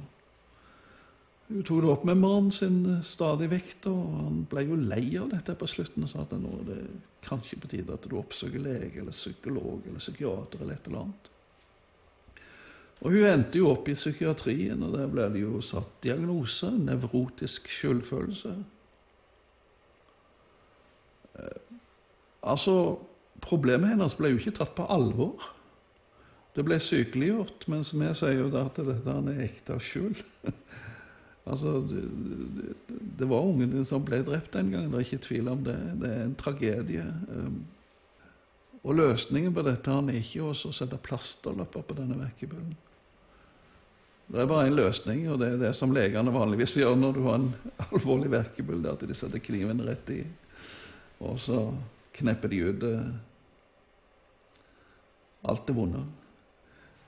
Hun 1.48 1.62
tok 1.64 1.80
det 1.80 1.88
opp 1.88 2.02
med 2.04 2.20
mannen 2.20 2.50
sin 2.52 2.82
stadig 3.06 3.48
vekk, 3.48 3.86
og 3.88 4.00
han 4.18 4.42
ble 4.50 4.66
jo 4.68 4.76
lei 4.76 5.04
av 5.16 5.30
dette 5.32 5.54
på 5.56 5.68
slutten 5.70 6.04
og 6.04 6.10
sa 6.12 6.26
at 6.26 6.34
nå 6.36 6.50
er 6.60 6.66
det 6.66 6.82
kanskje 7.24 7.56
på 7.62 7.70
tide 7.72 7.94
at 7.94 8.04
du 8.04 8.18
oppsøker 8.20 8.60
lege 8.60 9.00
eller 9.00 9.16
psykolog 9.16 9.86
eller 9.86 10.02
psykiater 10.02 10.60
eller 10.60 10.76
et 10.76 10.90
eller 10.90 11.06
annet. 11.06 11.30
Og 12.98 13.14
hun 13.14 13.28
endte 13.30 13.60
jo 13.62 13.70
opp 13.70 13.88
i 13.88 13.96
psykiatrien, 13.96 14.82
og 14.82 14.96
der 14.96 15.08
ble 15.08 15.28
det 15.32 15.44
jo 15.44 15.62
satt 15.64 16.00
diagnose 16.04 16.72
nevrotisk 16.82 17.70
skyldfølelse. 17.70 18.56
Eh, 21.38 21.76
altså 22.42 22.74
Problemet 23.38 23.92
hennes 23.92 24.16
ble 24.18 24.32
jo 24.32 24.40
ikke 24.40 24.56
tatt 24.56 24.74
på 24.74 24.84
alvor. 24.90 25.44
Det 26.56 26.64
ble 26.66 26.80
sykeliggjort, 26.82 27.68
mens 27.70 27.92
vi 27.94 28.08
sier 28.18 28.40
jo 28.40 28.48
da 28.50 28.64
at 28.66 28.80
dette 28.82 29.14
er 29.14 29.44
ekte 29.46 29.78
skyld. 29.78 30.24
altså, 31.50 31.80
det, 31.88 33.26
var 33.26 33.46
ungen 33.46 33.70
din 33.72 33.86
som 33.88 34.04
ble 34.04 34.20
drept 34.26 34.52
den 34.56 34.72
gangen, 34.72 34.90
det 34.92 35.00
er 35.00 35.06
ikke 35.06 35.26
tvil 35.28 35.48
om 35.52 35.64
det. 35.64 35.76
Det 36.02 36.10
er 36.12 36.24
en 36.24 36.36
tragedie. 36.38 37.06
Um, 37.32 37.62
og 38.84 38.98
løsningen 38.98 39.54
på 39.54 39.64
dette 39.66 39.94
er 39.94 40.20
ikke 40.20 40.50
å 40.50 40.54
sette 40.54 41.00
plasterlapper 41.02 41.86
på 41.88 41.96
denne 41.98 42.18
vekkebøllen. 42.20 42.76
Det 44.28 44.42
er 44.42 44.48
bare 44.50 44.68
én 44.68 44.76
løsning, 44.76 45.22
og 45.32 45.38
det 45.40 45.54
er 45.54 45.62
det 45.62 45.72
som 45.76 45.92
legene 45.96 46.32
vanligvis 46.34 46.76
gjør 46.76 46.98
når 47.00 47.16
du 47.16 47.22
har 47.24 47.38
en 47.40 47.48
alvorlig 47.88 48.30
verkebyll, 48.34 48.82
det 48.84 48.90
er 48.90 48.98
at 48.98 49.06
de 49.08 49.16
setter 49.16 49.40
kniven 49.40 49.80
rett 49.86 50.12
i, 50.12 50.20
og 51.24 51.40
så 51.40 51.62
knepper 52.18 52.52
de 52.52 52.58
ut 52.68 52.84
eh, 52.84 53.08
alt 55.48 55.64
det 55.66 55.76
vonde. 55.76 56.02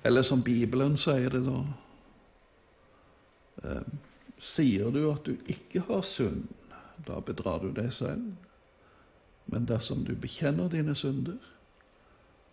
Eller 0.07 0.25
som 0.25 0.41
Bibelen 0.41 0.97
sier 1.01 1.35
det, 1.35 1.43
da 1.45 1.59
eh, 3.69 3.91
Sier 4.41 4.91
du 4.95 5.03
at 5.11 5.27
du 5.27 5.37
ikke 5.53 5.85
har 5.91 6.03
synd, 6.07 6.47
da 7.07 7.21
bedrar 7.25 7.61
du 7.61 7.71
deg 7.77 7.93
selv. 7.93 8.33
Men 9.51 9.67
dersom 9.69 10.05
du 10.07 10.15
bekjenner 10.17 10.71
dine 10.73 10.95
synder, 10.97 11.39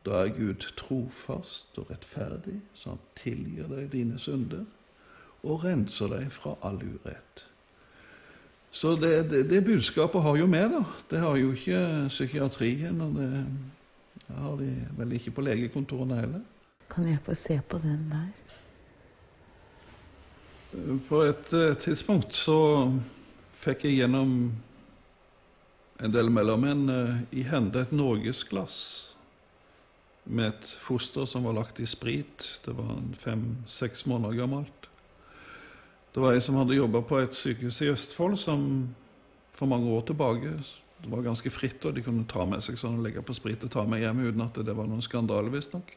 da 0.07 0.23
er 0.23 0.33
Gud 0.35 0.65
trofast 0.79 1.77
og 1.79 1.91
rettferdig, 1.91 2.57
så 2.75 2.95
han 2.95 3.05
tilgir 3.19 3.67
deg 3.71 3.91
dine 3.91 4.19
synder 4.19 4.65
og 5.43 5.63
renser 5.63 6.11
deg 6.11 6.31
fra 6.33 6.55
all 6.65 6.79
urett. 6.81 7.45
Så 8.71 8.95
det, 8.99 9.29
det, 9.31 9.45
det 9.49 9.63
budskapet 9.65 10.21
har 10.21 10.37
jo 10.37 10.47
med, 10.47 10.69
da. 10.75 10.83
Det 11.09 11.19
har 11.23 11.37
jo 11.39 11.51
ikke 11.55 11.81
psykiatrien, 12.11 13.01
og 13.01 13.15
det 13.19 13.31
har 14.35 14.55
de 14.59 14.69
vel 14.97 15.15
ikke 15.17 15.33
på 15.37 15.45
legekontorene 15.47 16.19
heller. 16.19 16.43
Kan 16.91 17.07
jeg 17.07 17.19
få 17.23 17.35
se 17.35 17.59
på 17.69 17.79
den 17.83 18.07
der? 18.11 18.57
På 21.07 21.21
et 21.23 21.53
uh, 21.53 21.73
tidspunkt 21.79 22.35
så 22.35 22.57
fikk 23.55 23.85
jeg 23.87 24.01
gjennom 24.01 24.31
en 26.03 26.13
del 26.13 26.31
mellommenn 26.33 26.89
uh, 26.91 27.13
i 27.31 27.45
hende 27.47 27.85
et 27.85 27.93
norgesglass 27.95 28.79
med 30.27 30.51
et 30.51 30.71
foster 30.81 31.25
som 31.29 31.47
var 31.47 31.55
lagt 31.55 31.79
i 31.79 31.87
sprit. 31.87 32.49
Det 32.65 32.75
var 32.75 32.99
fem-seks 33.17 34.05
måneder 34.11 34.41
gammelt. 34.41 34.89
Det 36.11 36.23
var 36.23 36.35
ei 36.35 36.41
som 36.43 36.57
hadde 36.59 36.75
jobba 36.75 37.03
på 37.05 37.21
et 37.21 37.37
sykehus 37.37 37.79
i 37.85 37.91
Østfold, 37.93 38.35
som 38.41 38.89
for 39.55 39.69
mange 39.71 39.89
år 39.93 40.03
tilbake 40.09 40.57
det 40.97 41.11
var 41.11 41.21
ganske 41.21 41.49
fritt, 41.53 41.83
og 41.85 41.93
de 41.93 42.01
kunne 42.01 42.25
ta 42.29 42.43
med 42.49 42.63
seg 42.65 42.79
sånn 42.81 42.97
og 42.97 43.05
legge 43.05 43.21
på 43.21 43.35
sprit 43.37 43.63
og 43.63 43.71
ta 43.71 43.83
med 43.85 44.01
hjem 44.01 44.23
uten 44.25 44.43
at 44.47 44.57
det 44.65 44.73
var 44.75 44.89
noen 44.89 45.03
skandale, 45.05 45.51
visstnok. 45.53 45.93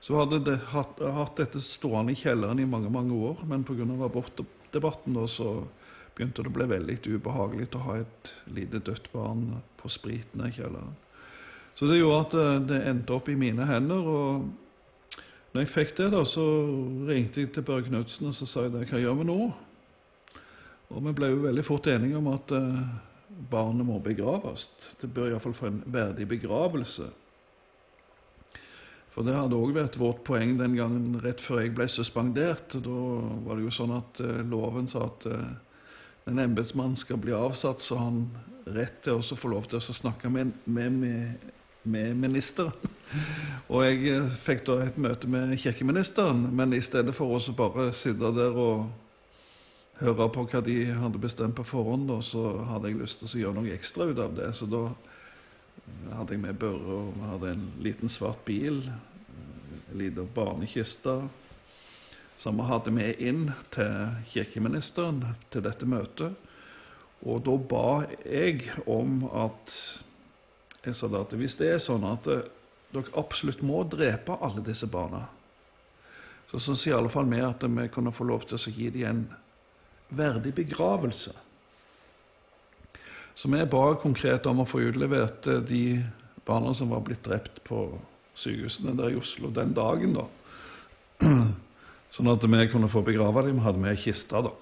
Så 0.00 0.16
hadde 0.16 0.40
de 0.44 0.56
hatt, 0.72 1.00
hatt, 1.00 1.36
dette 1.36 1.60
stående 1.60 2.14
i 2.14 2.18
kjelleren 2.18 2.60
i 2.62 2.68
mange 2.68 2.88
mange 2.92 3.16
år, 3.16 3.42
men 3.48 3.66
pga. 3.68 3.84
abortdebatten 3.84 5.18
da, 5.18 5.26
så 5.28 5.66
begynte 6.16 6.42
det 6.42 6.50
å 6.52 6.56
bli 6.56 6.66
veldig 6.70 6.96
ubehagelig 7.16 7.68
å 7.76 7.84
ha 7.84 7.98
et 8.00 8.32
lite 8.48 8.80
dødt 8.80 9.12
barn 9.12 9.60
på 9.80 9.92
spriten 9.92 10.46
i 10.46 10.52
kjelleren. 10.52 10.96
Så 11.74 11.86
det 11.88 12.00
gjorde 12.00 12.24
at 12.24 12.34
det, 12.36 12.48
det 12.72 12.80
endte 12.90 13.14
opp 13.16 13.28
i 13.28 13.38
mine 13.40 13.64
hender. 13.68 14.08
og 14.08 14.48
når 15.50 15.64
jeg 15.64 15.70
fikk 15.72 15.96
det, 15.98 16.10
da, 16.12 16.22
så 16.28 16.44
ringte 17.08 17.42
jeg 17.42 17.50
til 17.54 17.64
Børre 17.66 17.82
Knutsen 17.88 18.28
og 18.30 18.34
så 18.36 18.46
sa 18.46 18.66
jeg 18.66 18.86
hva 18.86 19.00
gjør 19.02 19.16
vi 19.18 19.24
nå? 19.26 19.38
Og 20.90 21.06
vi 21.06 21.14
ble 21.14 21.30
jo 21.32 21.40
veldig 21.42 21.64
fort 21.66 21.88
enige 21.90 22.18
om 22.18 22.28
at 22.30 22.52
uh, 22.54 22.76
barnet 23.50 23.86
må 23.86 23.98
begraves. 24.02 24.68
Det 25.00 25.10
bør 25.10 25.32
iallfall 25.32 25.56
få 25.56 25.70
en 25.70 25.80
verdig 25.90 26.28
begravelse. 26.30 27.08
For 29.20 29.28
det 29.28 29.34
hadde 29.36 29.56
òg 29.60 29.74
vært 29.76 29.98
vårt 30.00 30.22
poeng 30.24 30.54
den 30.56 30.78
gangen 30.78 31.18
rett 31.20 31.42
før 31.44 31.58
jeg 31.60 31.74
ble 31.76 31.84
suspendert. 31.92 32.72
Da 32.72 33.00
var 33.44 33.58
det 33.58 33.66
jo 33.66 33.72
sånn 33.76 33.90
at 33.92 34.20
uh, 34.24 34.38
loven 34.48 34.86
sa 34.88 35.02
at 35.10 35.26
uh, 35.28 35.42
en 36.30 36.40
embetsmann 36.40 36.94
skal 36.96 37.20
bli 37.20 37.34
avsatt, 37.36 37.84
så 37.84 37.98
han 38.00 38.22
rett 38.72 39.02
til 39.04 39.20
å 39.20 39.36
få 39.36 39.50
lov 39.52 39.68
til 39.68 39.76
å 39.76 39.82
snakke 39.92 40.30
med, 40.32 40.54
med, 40.64 40.96
med, 41.84 42.14
ministeren. 42.16 42.72
Og 43.68 43.84
jeg 43.84 44.22
uh, 44.22 44.32
fikk 44.40 44.64
da 44.70 44.78
et 44.86 44.96
møte 44.96 45.28
med 45.28 45.52
kirkeministeren, 45.60 46.46
men 46.56 46.72
i 46.72 46.80
stedet 46.80 47.12
for 47.12 47.36
å 47.36 47.56
bare 47.60 47.90
sitte 47.92 48.32
der 48.40 48.56
og 48.56 48.88
høre 50.00 50.30
på 50.32 50.46
hva 50.48 50.64
de 50.64 50.78
hadde 50.96 51.20
bestemt 51.20 51.60
på 51.60 51.68
forhånd, 51.74 52.08
da, 52.08 52.22
så 52.24 52.54
hadde 52.72 52.88
jeg 52.88 53.02
lyst 53.02 53.20
til 53.20 53.34
å 53.34 53.44
gjøre 53.44 53.60
noe 53.60 53.76
ekstra 53.76 54.08
ut 54.08 54.24
av 54.30 54.32
det. 54.40 54.48
Så 54.56 54.64
da 54.64 54.86
hadde 56.16 56.38
jeg 56.38 56.44
med 56.48 56.56
Børre, 56.64 57.02
og 57.04 57.22
hadde 57.34 57.54
en 57.58 57.70
liten 57.84 58.08
svart 58.08 58.40
bil, 58.48 58.80
en 59.90 59.98
lita 59.98 60.22
barnekiste, 60.34 61.16
som 62.36 62.56
vi 62.56 62.68
hadde 62.68 62.92
med 62.94 63.18
inn 63.20 63.50
til 63.74 64.14
kirkeministeren 64.30 65.24
til 65.52 65.64
dette 65.66 65.88
møtet. 65.88 66.36
Og 67.28 67.42
da 67.44 67.56
ba 67.58 67.88
jeg 68.24 68.64
om 68.88 69.26
at 69.28 69.74
jeg 70.80 70.96
sa 70.96 71.10
at 71.18 71.36
hvis 71.36 71.58
det 71.60 71.74
er 71.74 71.82
sånn 71.82 72.06
at 72.08 72.24
dere 72.24 73.18
absolutt 73.20 73.60
må 73.66 73.82
drepe 73.84 74.38
alle 74.40 74.64
disse 74.64 74.88
barna, 74.88 75.26
så 76.50 76.58
syns 76.58 76.86
i 76.88 76.94
alle 76.96 77.12
fall 77.12 77.28
vi 77.30 77.42
at 77.44 77.62
vi 77.62 77.86
kunne 77.92 78.14
få 78.14 78.24
lov 78.26 78.48
til 78.48 78.56
å 78.56 78.72
gi 78.74 78.88
dem 78.94 79.06
en 79.10 79.20
verdig 80.08 80.54
begravelse. 80.56 81.34
Så 83.34 83.48
vi 83.48 83.60
ba 83.72 83.84
konkret 84.00 84.48
om 84.50 84.64
å 84.64 84.68
få 84.68 84.82
utlevert 84.88 85.46
eh, 85.46 85.62
de 85.62 85.84
barna 86.44 86.74
som 86.74 86.90
var 86.90 87.04
blitt 87.06 87.22
drept 87.24 87.62
på 87.64 87.84
sykehusene 88.38 88.96
der 88.98 89.12
i 89.12 89.18
Oslo 89.20 89.50
den 89.54 89.74
dagen. 89.76 90.16
da. 90.18 90.26
Sånn 92.14 92.30
at 92.32 92.44
vi 92.44 92.66
kunne 92.72 92.90
få 92.90 93.04
begrave 93.06 93.46
dem, 93.46 93.62
hadde 93.62 93.82
vi 93.82 93.92
ei 93.92 94.00
kiste, 94.00 94.42
da. 94.42 94.52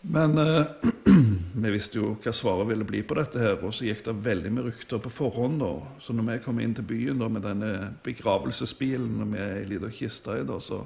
Men 0.00 0.38
eh, 0.38 0.66
vi 1.62 1.72
visste 1.72 2.00
jo 2.00 2.14
hva 2.20 2.32
svaret 2.34 2.68
ville 2.70 2.86
bli 2.88 3.02
på 3.04 3.16
dette, 3.18 3.40
her, 3.40 3.58
og 3.60 3.74
så 3.74 3.86
gikk 3.88 4.04
det 4.06 4.16
veldig 4.24 4.52
med 4.56 4.68
rykter 4.68 5.02
på 5.02 5.12
forhånd. 5.12 5.60
da. 5.62 5.74
Så 6.00 6.16
når 6.16 6.28
vi 6.30 6.38
kom 6.44 6.60
inn 6.60 6.74
til 6.76 6.88
byen 6.88 7.20
da, 7.20 7.28
med 7.32 7.44
denne 7.46 7.74
begravelsesbilen 8.04 9.28
med 9.32 9.44
ei 9.60 9.68
lita 9.68 9.92
kiste 9.92 10.40
i, 10.40 10.48
da, 10.48 10.60
så 10.60 10.82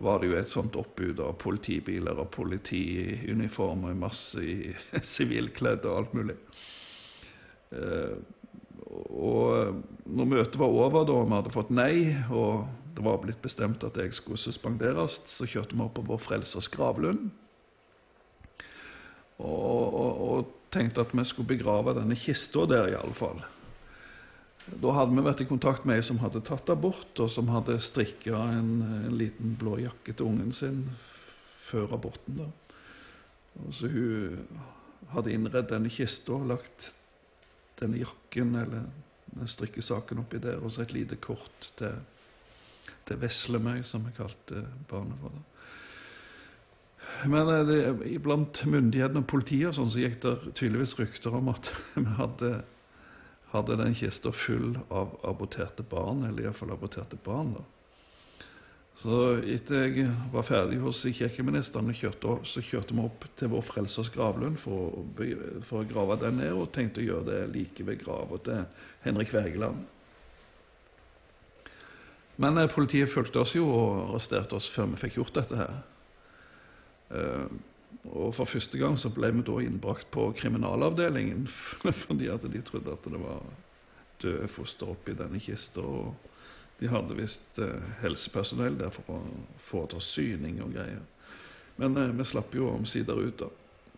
var 0.00 0.20
det 0.20 0.30
jo 0.30 0.36
et 0.40 0.48
sånt 0.48 0.76
oppbud 0.80 1.20
av 1.20 1.34
politibiler 1.40 2.16
og 2.22 2.30
politiuniformer, 2.32 3.92
og 3.92 4.04
masse 4.06 4.40
i 4.40 4.74
sivilkledd 5.14 5.84
og 5.84 5.98
alt 5.98 6.14
mulig. 6.16 6.38
Eh, 7.76 8.14
og 9.10 9.82
når 10.06 10.28
møtet 10.30 10.58
var 10.60 10.70
over, 10.70 11.04
da 11.06 11.18
vi 11.18 11.34
hadde 11.34 11.52
fått 11.54 11.72
nei, 11.74 11.94
og 12.30 12.68
det 12.94 13.04
var 13.06 13.20
blitt 13.22 13.42
bestemt 13.42 13.84
at 13.86 13.98
jeg 13.98 14.14
skulle 14.14 14.40
suspenderes, 14.40 15.20
så 15.30 15.48
kjørte 15.48 15.76
vi 15.76 15.84
opp 15.84 15.96
på 15.98 16.06
Vår 16.06 16.20
Frelsers 16.22 16.70
gravlund. 16.72 17.30
Og, 19.40 19.94
og, 19.94 20.24
og, 20.30 20.56
tenkte 20.70 21.02
at 21.02 21.10
vi 21.16 21.24
skulle 21.26 21.50
begrave 21.50 21.96
denne 21.96 22.14
kista 22.14 22.62
der, 22.70 22.92
i 22.92 22.94
alle 22.94 23.16
fall. 23.16 23.40
Da 24.78 24.92
hadde 24.94 25.16
vi 25.16 25.24
vært 25.26 25.40
i 25.42 25.46
kontakt 25.48 25.86
med 25.88 25.98
ei 25.98 26.04
som 26.06 26.20
hadde 26.22 26.44
tatt 26.46 26.70
abort, 26.70 27.10
og 27.18 27.30
som 27.32 27.50
hadde 27.50 27.80
strikka 27.82 28.38
en, 28.52 28.68
en, 29.00 29.16
liten 29.18 29.56
blå 29.58 29.80
jakke 29.82 30.14
til 30.14 30.28
ungen 30.28 30.54
sin 30.54 30.84
før 31.58 31.96
aborten. 31.96 32.38
da. 32.44 32.46
Og 33.64 33.74
så 33.74 33.90
Hun 33.90 34.46
hadde 35.10 35.34
innredd 35.34 35.72
denne 35.72 35.90
kista 35.90 36.36
og 36.36 36.46
lagt 36.52 36.92
denne 37.80 38.00
jakken 38.00 38.54
eller 38.60 38.88
den 39.30 39.50
strikkesaken 39.50 40.22
oppi 40.22 40.40
der, 40.42 40.58
og 40.62 40.72
så 40.72 40.84
et 40.84 40.94
lite 40.94 41.18
kort 41.22 41.70
til, 41.78 42.00
til 43.06 43.20
Veslemøy, 43.20 43.82
som 43.86 44.04
vi 44.06 44.14
kalte 44.16 44.64
barnet 44.90 45.20
for. 45.22 45.34
da. 45.34 45.46
Men 47.26 47.48
eh, 47.48 47.64
det, 47.66 48.18
blant 48.24 48.62
myndighetene 48.66 49.22
og 49.22 49.30
politiet 49.30 49.76
sånn, 49.76 49.90
så 49.92 50.02
gikk 50.02 50.20
det 50.24 50.36
tydeligvis 50.52 50.96
rykter 51.00 51.36
om 51.36 51.50
at 51.52 51.72
vi 51.96 52.06
hadde, 52.18 52.52
hadde 53.54 53.78
den 53.80 53.96
kista 53.98 54.32
full 54.34 54.74
av 54.88 55.16
aborterte 55.26 55.86
barn, 55.86 56.24
eller 56.28 56.48
iallfall 56.48 56.74
aborterte 56.76 57.20
barn. 57.24 57.54
da. 57.58 57.66
Så 59.00 59.16
etter 59.48 59.86
jeg 59.86 60.10
var 60.28 60.44
ferdig 60.44 60.76
hos 60.82 60.98
kirkeministeren, 61.16 61.88
kjørte, 61.96 62.34
så 62.44 62.60
kjørte 62.60 62.92
vi 62.92 63.04
opp 63.06 63.24
til 63.38 63.48
Vår 63.48 63.62
Frelsers 63.64 64.10
gravlund 64.12 64.58
for, 64.60 64.98
for, 65.64 65.80
å 65.80 65.88
grave 65.88 66.18
den 66.20 66.36
ned, 66.42 66.52
og 66.52 66.68
tenkte 66.74 67.00
å 67.00 67.06
gjøre 67.06 67.28
det 67.30 67.38
like 67.54 67.86
ved 67.86 68.02
grava 68.02 68.40
til 68.44 68.66
Henrik 69.06 69.32
Wergeland. 69.32 69.80
Men 72.44 72.60
eh, 72.60 72.68
politiet 72.72 73.08
fulgte 73.12 73.40
oss 73.40 73.54
jo 73.56 73.64
og 73.72 74.10
arresterte 74.10 74.58
oss 74.58 74.68
før 74.72 74.92
vi 74.92 75.00
fikk 75.06 75.16
gjort 75.20 75.38
dette 75.40 75.60
her. 75.62 75.80
Eh, 77.16 77.48
og 78.10 78.34
for 78.36 78.48
første 78.48 78.80
gang 78.80 79.00
så 79.00 79.12
ble 79.16 79.32
vi 79.32 79.44
da 79.48 79.58
innbrakt 79.64 80.10
på 80.12 80.28
kriminalavdelingen 80.36 81.48
fordi 82.04 82.28
at 82.32 82.44
de 82.44 82.64
trodde 82.64 82.92
at 82.92 83.08
det 83.08 83.20
var 83.20 83.48
døde 84.20 84.48
foster 84.52 84.92
oppi 84.92 85.16
denne 85.16 85.40
kista. 85.40 85.84
Og 85.84 86.29
de 86.80 86.88
hadde 86.88 87.16
visst 87.16 87.58
eh, 87.60 87.88
helsepersonell 88.00 88.78
der 88.80 88.92
for 88.94 89.12
å 89.12 89.22
foreta 89.60 90.00
syning 90.00 90.62
og 90.64 90.72
greier. 90.72 91.02
Men 91.76 91.96
eh, 92.00 92.12
vi 92.16 92.24
slapp 92.24 92.54
jo 92.56 92.70
omsider 92.72 93.20
ut, 93.20 93.42
da. 93.42 93.50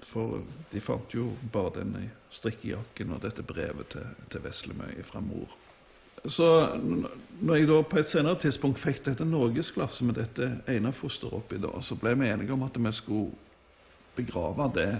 For 0.02 0.40
de 0.72 0.80
fant 0.82 1.14
jo 1.14 1.28
bare 1.54 1.76
denne 1.76 2.08
strikkejakken 2.34 3.12
og 3.14 3.22
dette 3.22 3.44
brevet 3.46 3.92
til, 3.94 4.08
til 4.32 4.42
Veslemøy 4.42 4.98
fra 5.06 5.22
mor. 5.22 5.54
Så 6.24 6.48
når 7.42 7.56
jeg 7.56 7.68
da 7.70 7.78
på 7.86 7.98
et 7.98 8.10
senere 8.10 8.38
tidspunkt 8.42 8.82
fikk 8.82 9.04
dette 9.06 9.26
norgesglasset 9.26 10.06
med 10.06 10.18
dette 10.18 10.48
ene 10.70 10.92
fosteret 10.94 11.38
oppi, 11.38 11.58
da, 11.62 11.70
så 11.82 11.98
ble 11.98 12.16
vi 12.18 12.30
enige 12.30 12.54
om 12.54 12.66
at 12.66 12.78
vi 12.78 12.92
skulle 12.94 13.30
begrave 14.18 14.68
det 14.74 14.90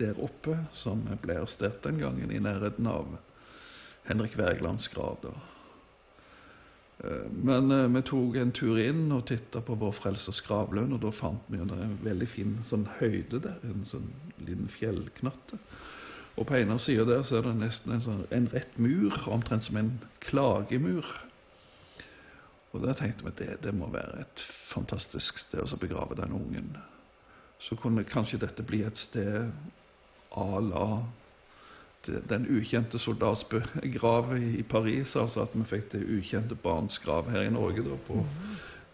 der 0.00 0.20
oppe, 0.24 0.56
som 0.72 1.04
ble 1.20 1.36
arrestert 1.36 1.82
den 1.84 2.00
gangen, 2.00 2.32
i 2.32 2.40
nærheten 2.40 2.86
av 2.88 3.16
Henrik 4.08 4.36
Wergelands 4.40 4.88
grav. 4.88 5.20
da. 5.22 5.36
Men 7.30 7.70
eh, 7.70 7.86
vi 7.94 8.02
tok 8.02 8.36
en 8.40 8.50
tur 8.54 8.78
inn 8.82 9.12
og 9.14 9.28
titta 9.30 9.62
på 9.62 9.76
Vår 9.78 9.94
Frelsers 9.94 10.40
gravlund, 10.46 10.96
og 10.96 11.04
da 11.04 11.12
fant 11.14 11.44
vi 11.52 11.60
en 11.62 11.98
veldig 12.02 12.26
fin 12.30 12.56
sånn 12.66 12.88
høyde 12.98 13.38
der, 13.44 13.60
en 13.70 13.86
sånn 13.86 14.10
liten 14.42 14.66
fjellknatte. 14.72 15.60
Og 16.38 16.46
på 16.46 16.58
ene 16.58 16.78
sida 16.82 17.06
der 17.06 17.22
så 17.26 17.38
er 17.38 17.48
det 17.48 17.56
nesten 17.58 17.94
en, 17.94 18.02
sånn, 18.02 18.26
en, 18.34 18.50
rett 18.50 18.76
mur, 18.82 19.14
omtrent 19.30 19.66
som 19.66 19.78
en 19.78 19.94
klagemur. 20.22 21.06
Og 22.74 22.82
da 22.84 22.94
tenkte 22.94 23.26
vi 23.26 23.32
at 23.32 23.40
det, 23.40 23.54
det 23.64 23.74
må 23.74 23.88
være 23.90 24.22
et 24.22 24.42
fantastisk 24.42 25.40
sted 25.42 25.62
å 25.62 25.80
begrave 25.80 26.18
den 26.18 26.34
ungen. 26.34 26.74
Så 27.62 27.78
kunne 27.78 28.06
kanskje 28.06 28.42
dette 28.42 28.66
bli 28.66 28.84
et 28.86 28.98
sted 28.98 29.50
à 30.30 30.60
la 30.62 30.88
Den 32.28 32.46
ukjente 32.50 32.98
soldats 32.98 33.44
grav 33.98 34.32
i 34.38 34.62
Paris, 34.62 35.16
altså 35.16 35.44
at 35.44 35.54
vi 35.56 35.66
fikk 35.68 35.90
det 35.94 36.04
ukjente 36.06 36.58
barns 36.58 36.98
grav 37.02 37.30
her 37.32 37.48
i 37.48 37.52
Norge, 37.52 37.84
da, 37.86 37.98
på 38.08 38.22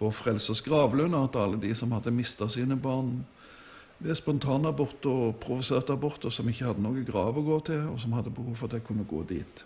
Vår 0.00 0.10
Frelsers 0.10 0.62
gravlund, 0.66 1.14
at 1.16 1.36
alle 1.38 1.60
de 1.62 1.70
som 1.78 1.92
hadde 1.94 2.12
mista 2.14 2.48
sine 2.50 2.76
barn 2.76 3.20
ved 4.02 4.18
spontanabort 4.18 5.06
og 5.06 5.38
provosert 5.40 5.92
abort, 5.94 6.26
og 6.26 6.34
som 6.34 6.48
ikke 6.50 6.66
hadde 6.66 6.82
noe 6.82 7.04
grav 7.06 7.38
å 7.38 7.46
gå 7.46 7.60
til, 7.70 7.86
og 7.92 8.00
som 8.02 8.16
hadde 8.18 8.34
behov 8.34 8.58
for 8.58 8.68
at 8.68 8.78
jeg 8.78 8.86
kunne 8.88 9.06
gå 9.08 9.22
dit. 9.30 9.64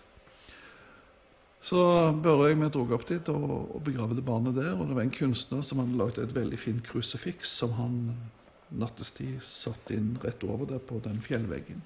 Så 1.59 1.79
Børre 2.23 2.47
og 2.47 2.49
jeg 2.53 2.71
dro 2.71 2.85
opp 2.95 3.05
dit 3.09 3.29
og, 3.33 3.49
og 3.75 3.81
begravde 3.83 4.23
barnet 4.23 4.55
der. 4.55 4.77
Og 4.77 4.87
det 4.87 4.95
var 4.95 5.03
en 5.03 5.15
kunstner 5.15 5.63
som 5.65 5.81
hadde 5.81 5.97
lagd 5.99 6.21
et 6.21 6.35
veldig 6.35 6.59
fint 6.59 6.83
krusifiks 6.87 7.51
som 7.59 7.75
han 7.75 7.97
nattestid 8.69 9.41
satte 9.43 9.97
inn 9.97 10.13
rett 10.23 10.43
over 10.47 10.69
der 10.69 10.79
på 10.79 11.01
den 11.03 11.19
fjellveggen. 11.25 11.81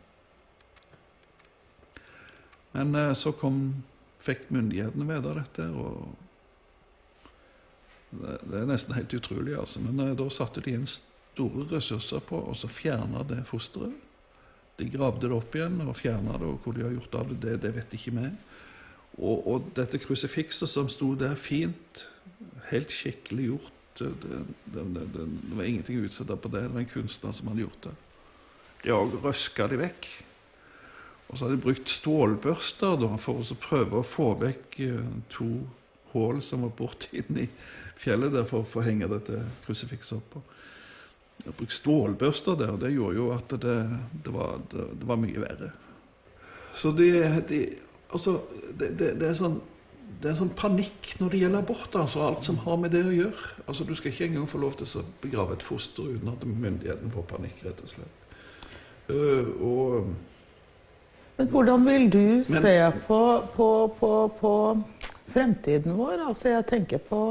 Men 2.74 2.96
eh, 2.98 3.14
så 3.18 3.34
kom, 3.38 3.84
fikk 4.24 4.50
myndighetene 4.54 5.08
vite 5.10 5.34
dette, 5.40 5.68
og 5.72 6.14
det, 8.14 8.38
det, 8.46 8.62
er 8.62 8.70
nesten 8.70 8.96
helt 8.98 9.14
utrolig, 9.18 9.58
altså. 9.58 9.82
Men 9.84 10.02
eh, 10.08 10.16
da 10.18 10.30
satte 10.34 10.64
de 10.66 10.74
inn 10.78 10.88
store 10.90 11.68
ressurser 11.72 12.24
på 12.26 12.42
å 12.50 12.56
fjerne 12.70 13.26
det 13.30 13.44
fosteret. 13.50 13.94
De 14.80 14.88
gravde 14.90 15.30
det 15.30 15.38
opp 15.38 15.54
igjen 15.54 15.78
og 15.86 15.94
fjerna 16.00 16.40
det, 16.42 16.50
og 16.50 16.66
hvor 16.66 16.74
de 16.74 16.86
har 16.86 16.96
gjort 16.96 17.20
av 17.20 17.30
det, 17.30 17.38
det, 17.46 17.60
det 17.62 17.76
vet 17.76 17.94
ikke 17.94 18.16
vi. 18.18 18.32
Og, 19.22 19.46
og, 19.46 19.70
dette 19.78 20.02
krusifikset 20.02 20.70
som 20.70 20.90
sto 20.90 21.12
der 21.18 21.36
fint, 21.38 22.08
helt 22.72 22.92
skikkelig 22.94 23.48
gjort 23.52 23.80
Det, 23.94 24.10
det, 24.74 24.84
det 25.14 25.54
var 25.54 25.68
ingenting 25.70 26.00
å 26.00 26.08
utsette 26.08 26.34
på 26.34 26.50
det. 26.50 26.64
Det 26.66 26.74
var 26.74 26.82
en 26.82 26.90
kunstner 26.90 27.36
som 27.38 27.52
hadde 27.52 27.62
gjort 27.62 27.84
det. 27.86 27.92
De 28.82 28.94
òg 28.96 29.14
røska 29.22 29.68
det 29.70 29.78
vekk. 29.84 30.08
Og 31.34 31.38
så 31.40 31.48
hadde 31.48 31.58
de 31.58 31.66
brukt 31.66 31.90
stålbørster 31.90 33.00
da, 33.02 33.16
for 33.18 33.42
å 33.42 33.56
prøve 33.58 33.98
å 33.98 34.06
få 34.06 34.36
vekk 34.38 34.76
eh, 34.86 35.14
to 35.34 35.48
hull 36.12 36.44
som 36.46 36.62
var 36.62 36.76
borti 36.78 37.24
inn 37.24 37.40
i 37.42 37.46
fjellet 37.98 38.36
der 38.36 38.46
for 38.46 38.62
å 38.62 38.68
få 38.70 38.84
henge 38.86 39.08
dette 39.10 39.40
krusifikset 39.64 40.36
De 40.36 41.48
hadde 41.48 41.56
brukt 41.58 41.74
stålbørster 41.74 42.60
der, 42.60 42.76
og 42.76 42.84
det 42.84 42.92
gjorde 42.94 43.18
jo 43.18 43.32
at 43.34 43.56
det, 43.64 43.78
det, 44.14 44.34
var, 44.36 44.62
det, 44.70 44.86
det 45.00 45.08
var, 45.10 45.18
mye 45.24 45.42
verre. 45.42 45.70
Så 46.78 46.92
det, 46.94 47.10
altså, 48.14 48.36
det, 48.78 49.10
er 49.18 49.34
sånn, 49.38 49.56
det 50.22 50.30
er 50.30 50.38
sånn 50.38 50.54
panikk 50.58 51.16
når 51.18 51.34
det 51.34 51.40
gjelder 51.42 51.66
abort. 51.66 51.98
Altså, 51.98 52.22
alt 52.28 52.46
som 52.46 52.60
har 52.68 52.78
med 52.82 52.94
det 52.94 53.02
å 53.08 53.16
gjøre. 53.16 53.56
Altså, 53.66 53.88
du 53.90 53.96
skal 53.98 54.14
ikke 54.14 54.30
engang 54.30 54.46
få 54.54 54.62
lov 54.62 54.78
til 54.78 55.02
å 55.02 55.08
begrave 55.26 55.58
et 55.58 55.66
foster 55.66 56.14
uten 56.14 56.30
at 56.36 56.46
myndigheten 56.46 57.14
får 57.18 57.26
panikk, 57.34 57.58
rett 57.66 57.82
og 57.82 57.90
slett. 57.96 58.22
Uh, 59.10 59.50
og, 59.66 60.14
men 61.44 61.52
hvordan 61.52 61.86
vil 61.86 62.10
du 62.10 62.18
men, 62.20 62.46
se 62.46 62.92
på, 63.08 63.44
på, 63.56 63.88
på, 64.00 64.32
på, 64.40 64.82
fremtiden 65.26 65.98
vår? 65.98 66.22
Altså, 66.28 66.54
jeg 66.54 66.66
tenker 66.70 67.02
på 67.04 67.22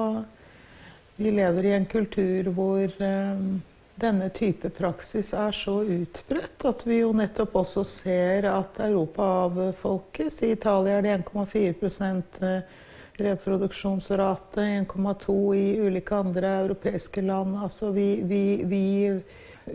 Vi 1.17 1.31
lever 1.31 1.65
i 1.65 1.73
en 1.77 1.87
kultur 1.87 2.51
hvor 2.53 2.93
um, 2.99 3.63
denne 4.03 4.29
type 4.35 4.69
praksis 4.77 5.33
er 5.33 5.57
så 5.57 5.79
utbredt 5.81 6.65
at 6.69 6.85
vi 6.85 6.99
jo 6.99 7.13
nettopp 7.17 7.57
også 7.63 7.85
ser 7.89 8.49
at 8.51 8.81
Europa 8.85 9.29
avfolkes. 9.47 10.43
I 10.43 10.53
Italia 10.59 10.99
er 10.99 11.07
det 11.07 11.15
1,4 11.31 12.49
eh, 12.49 12.81
reproduksjonsrate, 13.23 14.67
1,2 14.83 15.39
i 15.57 15.67
ulike 15.81 16.17
andre 16.17 16.57
europeiske 16.67 17.23
land. 17.23 17.57
Altså 17.63 17.93
vi, 17.97 18.09
vi, 18.25 18.45
vi 18.67 18.85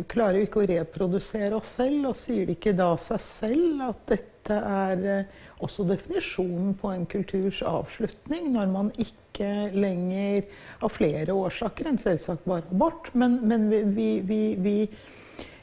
klarer 0.10 0.42
jo 0.42 0.48
ikke 0.48 0.64
å 0.64 0.70
reprodusere 0.70 1.58
oss 1.58 1.78
selv, 1.80 2.12
og 2.12 2.18
sier 2.20 2.48
det 2.48 2.58
ikke 2.58 2.76
da 2.78 2.94
seg 3.02 3.22
selv 3.24 3.84
at 3.88 4.02
dette 4.12 4.58
er 4.58 5.06
eh, 5.12 5.44
også 5.64 5.86
definisjonen 5.90 6.76
på 6.80 6.92
en 6.94 7.06
kulturs 7.10 7.62
avslutning, 7.66 8.52
når 8.56 8.72
man 8.74 8.92
ikke 9.02 9.72
lenger 9.76 10.48
av 10.84 10.96
flere 10.96 11.36
årsaker 11.36 11.92
enn 11.92 12.00
selvsagt 12.02 12.48
bare 12.50 12.66
abort, 12.72 13.12
men, 13.14 13.40
men 13.48 13.70
vi, 13.96 14.10
vi, 14.26 14.42
vi, 14.56 14.80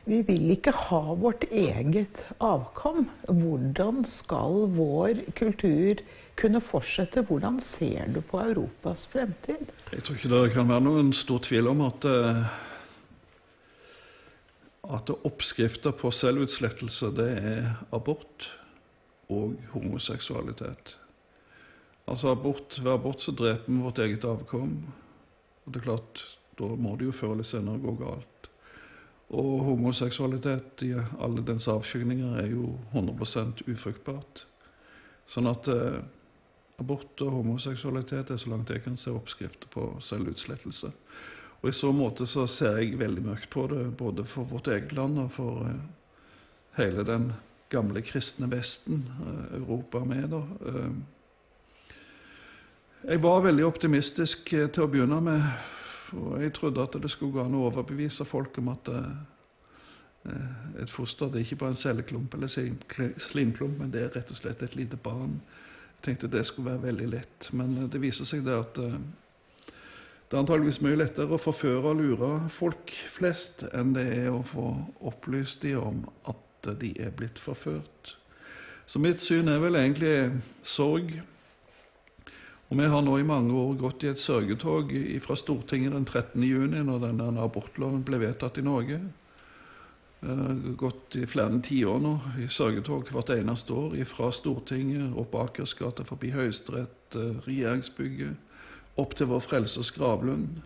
Vi 0.05 0.19
vil 0.21 0.51
ikke 0.53 0.73
ha 0.77 1.15
vårt 1.17 1.47
eget 1.49 2.19
avkom. 2.37 3.07
Hvordan 3.25 4.03
skal 4.05 4.67
vår 4.77 5.23
kultur 5.33 6.03
kunne 6.37 6.61
fortsette? 6.61 7.23
Hvordan 7.25 7.57
ser 7.65 8.13
du 8.13 8.21
på 8.21 8.43
Europas 8.43 9.07
fremtid? 9.09 9.65
Jeg 9.95 10.05
tror 10.05 10.19
ikke 10.19 10.33
det 10.35 10.53
kan 10.53 10.69
være 10.69 10.85
noen 10.85 11.15
stor 11.17 11.41
tvil 11.49 11.73
om 11.73 11.81
at 11.89 12.05
eh, 12.05 12.45
at 14.93 15.11
oppskrifter 15.25 15.95
på 15.97 16.11
selvutslettelse, 16.13 17.11
det 17.17 17.31
er 17.39 17.71
abort 17.95 18.51
og 19.33 19.55
homoseksualitet. 19.73 20.99
Altså 22.07 22.35
abort, 22.35 22.81
Ved 22.85 22.93
abort 22.93 23.21
så 23.21 23.33
dreper 23.33 23.73
vi 23.73 23.81
vårt 23.81 23.99
eget 23.99 24.25
avkom. 24.25 24.77
Og 25.65 25.73
det 25.73 25.81
er 25.81 25.85
klart, 25.85 26.39
Da 26.59 26.65
må 26.65 26.97
det 26.97 27.07
jo 27.09 27.13
før 27.13 27.33
eller 27.33 27.43
senere 27.43 27.81
gå 27.83 27.93
galt. 27.99 28.49
Og 29.35 29.65
homoseksualitet 29.65 30.83
i 30.87 30.93
alle 30.95 31.43
dens 31.43 31.67
avskygninger 31.69 32.37
er 32.39 32.47
jo 32.47 32.79
100% 32.93 33.65
ufruktbart. 33.73 34.45
Sånn 35.27 35.49
at 35.51 35.67
eh, 35.69 35.99
abort 36.79 37.21
og 37.25 37.31
homoseksualitet 37.31 38.31
er 38.31 38.39
så 38.39 38.53
langt 38.53 38.71
jeg 38.71 38.85
kan 38.85 38.97
se 38.97 39.11
oppskrifter 39.11 39.67
på 39.67 39.97
selvutslettelse. 39.99 40.93
Og 41.65 41.71
i 41.71 41.73
så 41.73 41.89
måte 41.97 42.27
så 42.29 42.43
ser 42.45 42.77
jeg 42.77 42.99
veldig 43.01 43.23
mørkt 43.25 43.49
på 43.49 43.63
det, 43.71 43.87
både 43.97 44.27
for 44.29 44.45
vårt 44.45 44.69
eget 44.69 44.91
land 44.93 45.17
og 45.23 45.31
for 45.33 45.63
eh, 45.65 45.79
hele 46.77 47.01
den 47.09 47.31
gamle 47.73 48.03
kristne 48.05 48.51
Vesten, 48.53 49.07
eh, 49.25 49.55
Europa 49.63 50.03
med, 50.05 50.27
da. 50.35 50.43
Eh, 50.69 50.93
jeg 53.09 53.23
var 53.25 53.47
veldig 53.47 53.65
optimistisk 53.65 54.53
til 54.53 54.85
å 54.85 54.91
begynne 54.93 55.23
med. 55.25 55.41
Og 56.21 56.37
jeg 56.45 56.53
trodde 56.53 56.85
at 56.85 57.01
det 57.01 57.11
skulle 57.13 57.33
gå 57.33 57.41
an 57.47 57.57
å 57.57 57.65
overbevise 57.71 58.29
folk 58.29 58.61
om 58.61 58.69
at 58.73 58.89
et 60.81 60.89
foster 60.89 61.29
det 61.29 61.41
er 61.41 61.45
ikke 61.45 61.59
bare 61.61 61.75
en 61.75 61.81
celleklump 61.81 62.33
eller 62.33 62.49
slimklump, 63.21 63.77
men 63.77 63.93
det 63.93 64.01
er 64.07 64.15
rett 64.15 64.33
og 64.33 64.39
slett 64.39 64.63
et 64.65 64.77
lite 64.79 64.97
barn. 64.97 65.37
Jeg 65.99 66.07
tenkte 66.07 66.33
det 66.33 66.47
skulle 66.49 66.71
være 66.71 66.87
veldig 66.87 67.09
lett, 67.13 67.51
men 67.53 67.77
det 67.93 68.01
viser 68.01 68.25
seg 68.29 68.41
det 68.47 68.57
at 68.57 68.81
det 70.29 70.37
er 70.37 70.41
antageligvis 70.41 70.81
mye 70.83 70.99
lettere 70.99 71.37
å 71.37 71.41
forføre 71.41 71.93
og 71.93 72.01
lure 72.01 72.31
folk 72.53 72.91
flest 72.91 73.67
enn 73.77 73.93
det 73.95 74.07
er 74.25 74.31
å 74.33 74.43
få 74.47 74.71
opplyst 75.05 75.63
de 75.63 75.75
om 75.79 76.03
at 76.31 76.71
de 76.81 76.95
er 77.01 77.13
blitt 77.15 77.39
forført. 77.39 78.17
Så 78.87 79.01
mitt 79.01 79.21
syn 79.21 79.49
er 79.53 79.61
vel 79.63 79.77
egentlig 79.81 80.15
sorg. 80.65 81.13
Og 82.71 82.79
vi 82.81 82.89
har 82.89 83.05
nå 83.05 83.19
i 83.21 83.27
mange 83.29 83.53
år 83.57 83.77
gått 83.81 84.05
i 84.05 84.11
et 84.11 84.21
sørgetog 84.21 84.93
fra 85.25 85.37
Stortinget 85.37 85.93
den 85.93 86.07
13. 86.09 86.41
juni, 86.43 86.81
når 86.85 87.05
denne 87.05 87.45
abortloven 87.45 88.03
ble 88.05 88.21
vedtatt 88.25 88.59
i 88.61 88.65
Norge. 88.65 88.99
Gått 90.81 91.19
i 91.21 91.27
flere 91.29 91.61
tiår 91.65 92.01
nå 92.01 92.15
i 92.41 92.49
sørgetog 92.49 93.13
hvert 93.13 93.35
eneste 93.37 93.77
år 93.77 93.99
fra 94.09 94.31
Stortinget, 94.33 95.13
opp 95.21 95.37
Akersgata, 95.37 96.07
forbi 96.09 96.33
Høyesterett, 96.33 97.17
eh, 97.21 97.37
regjeringsbygget, 97.45 98.54
opp 99.01 99.15
til 99.19 99.31
Vår 99.31 99.43
Frelsers 99.43 99.91
gravlund, 99.95 100.61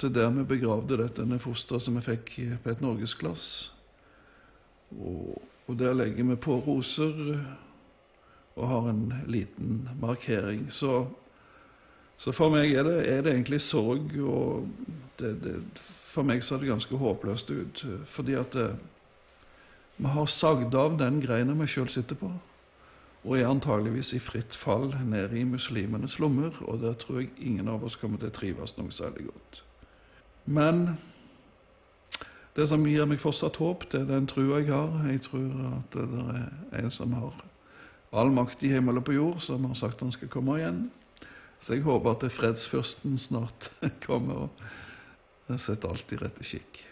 til 0.00 0.14
der 0.14 0.30
vi 0.32 0.46
begravde 0.48 0.98
dette 1.00 1.26
fosteret 1.42 1.84
som 1.84 1.98
vi 1.98 2.04
fikk 2.04 2.36
på 2.62 2.72
et 2.72 2.82
norgesglass. 2.84 3.72
Og, 4.96 5.36
og 5.66 5.78
der 5.78 5.94
legger 5.94 6.24
vi 6.24 6.36
på 6.40 6.56
roser 6.64 7.14
og 8.56 8.68
har 8.68 8.90
en 8.90 9.12
liten 9.26 9.88
markering. 10.00 10.66
Så, 10.72 11.06
så 12.16 12.32
for 12.32 12.52
meg 12.52 12.72
er 12.72 12.86
det, 12.86 12.98
er 13.08 13.22
det, 13.24 13.34
egentlig 13.34 13.60
sorg, 13.64 14.12
og 14.20 14.68
det, 15.20 15.34
det, 15.44 15.56
for 15.80 16.26
meg 16.26 16.42
ser 16.44 16.62
det 16.62 16.72
ganske 16.72 17.00
håpløst 17.00 17.52
ut. 17.52 17.84
Fordi 18.10 18.36
at 18.40 18.56
det, 18.56 18.70
vi 20.00 20.10
har 20.10 20.30
sagd 20.32 20.74
av 20.74 20.96
den 21.00 21.20
greina 21.22 21.56
vi 21.60 21.68
sjøl 21.68 21.90
sitter 21.92 22.18
på, 22.18 22.32
og 23.24 23.36
er 23.36 23.48
antageligvis 23.48 24.14
i 24.16 24.22
fritt 24.22 24.56
fall 24.56 24.94
ned 25.04 25.34
i 25.36 25.44
muslimenes 25.44 26.18
lommer, 26.22 26.54
og 26.64 26.80
der 26.80 26.94
tror 26.96 27.20
jeg 27.20 27.32
ingen 27.36 27.68
av 27.68 27.84
oss 27.84 27.98
kommer 28.00 28.20
til 28.20 28.30
å 28.30 28.36
trives 28.36 28.76
noe 28.78 28.92
særlig 28.94 29.26
godt. 29.28 29.62
Men 30.48 30.96
det 32.56 32.66
som 32.68 32.86
gir 32.86 33.06
meg 33.06 33.20
fortsatt 33.20 33.60
håp, 33.60 33.84
det 33.92 34.02
er 34.02 34.08
den 34.08 34.28
trua 34.30 34.62
jeg 34.62 34.72
har. 34.72 34.96
Jeg 35.12 35.22
tror 35.28 35.50
at 35.68 35.98
det 35.98 36.24
er 36.32 36.80
en 36.80 36.94
som 36.94 37.12
har 37.18 37.36
all 38.10 38.32
makt 38.34 38.64
i 38.66 38.72
himmel 38.72 38.98
og 38.98 39.06
på 39.06 39.14
jord, 39.14 39.38
som 39.44 39.68
har 39.68 39.76
sagt 39.78 40.02
han 40.02 40.14
skal 40.14 40.32
komme 40.32 40.56
igjen. 40.58 40.86
Så 41.60 41.76
jeg 41.76 41.84
håper 41.84 42.16
at 42.16 42.32
fredsfyrsten 42.32 43.18
snart 43.20 43.70
kommer 44.06 44.48
og 44.48 45.60
setter 45.60 45.92
alt 45.92 46.16
i 46.16 46.18
rette 46.18 46.46
skikk. 46.46 46.89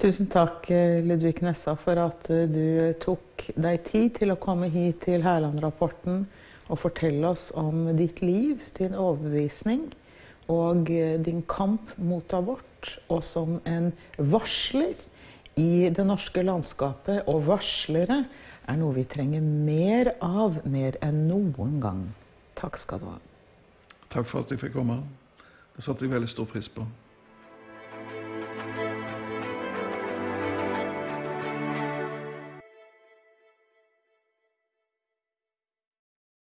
Tusen 0.00 0.30
takk, 0.32 0.64
Ludvig 1.04 1.42
Nessa, 1.44 1.74
for 1.76 1.98
at 2.00 2.22
du 2.24 2.94
tok 3.02 3.42
deg 3.52 3.82
tid 3.84 4.14
til 4.16 4.30
å 4.32 4.38
komme 4.40 4.70
hit 4.72 5.02
til 5.04 5.20
Hærland-rapporten 5.20 6.22
og 6.70 6.78
fortelle 6.80 7.28
oss 7.34 7.50
om 7.52 7.90
ditt 7.98 8.22
liv, 8.24 8.62
din 8.78 8.96
overbevisning 8.96 9.90
og 10.48 10.88
din 10.88 11.42
kamp 11.44 11.92
mot 12.00 12.32
abort, 12.32 12.94
og 13.12 13.20
som 13.26 13.58
en 13.68 13.90
varsler 14.16 14.96
i 15.60 15.90
det 15.92 16.08
norske 16.08 16.46
landskapet 16.48 17.28
og 17.28 17.44
varslere 17.50 18.22
er 18.64 18.80
noe 18.80 18.96
vi 18.96 19.04
trenger 19.04 19.44
mer 19.44 20.14
av, 20.24 20.62
mer 20.64 20.96
enn 21.04 21.26
noen 21.28 21.76
gang. 21.84 22.02
Takk 22.56 22.80
skal 22.80 23.04
du 23.04 23.10
ha. 23.10 23.18
Takk 24.08 24.24
for 24.24 24.40
at 24.40 24.56
jeg 24.56 24.64
fikk 24.64 24.78
komme. 24.80 25.02
Det 25.76 25.84
satte 25.84 26.08
jeg 26.08 26.16
veldig 26.16 26.32
stor 26.32 26.48
pris 26.48 26.72
på. 26.72 26.88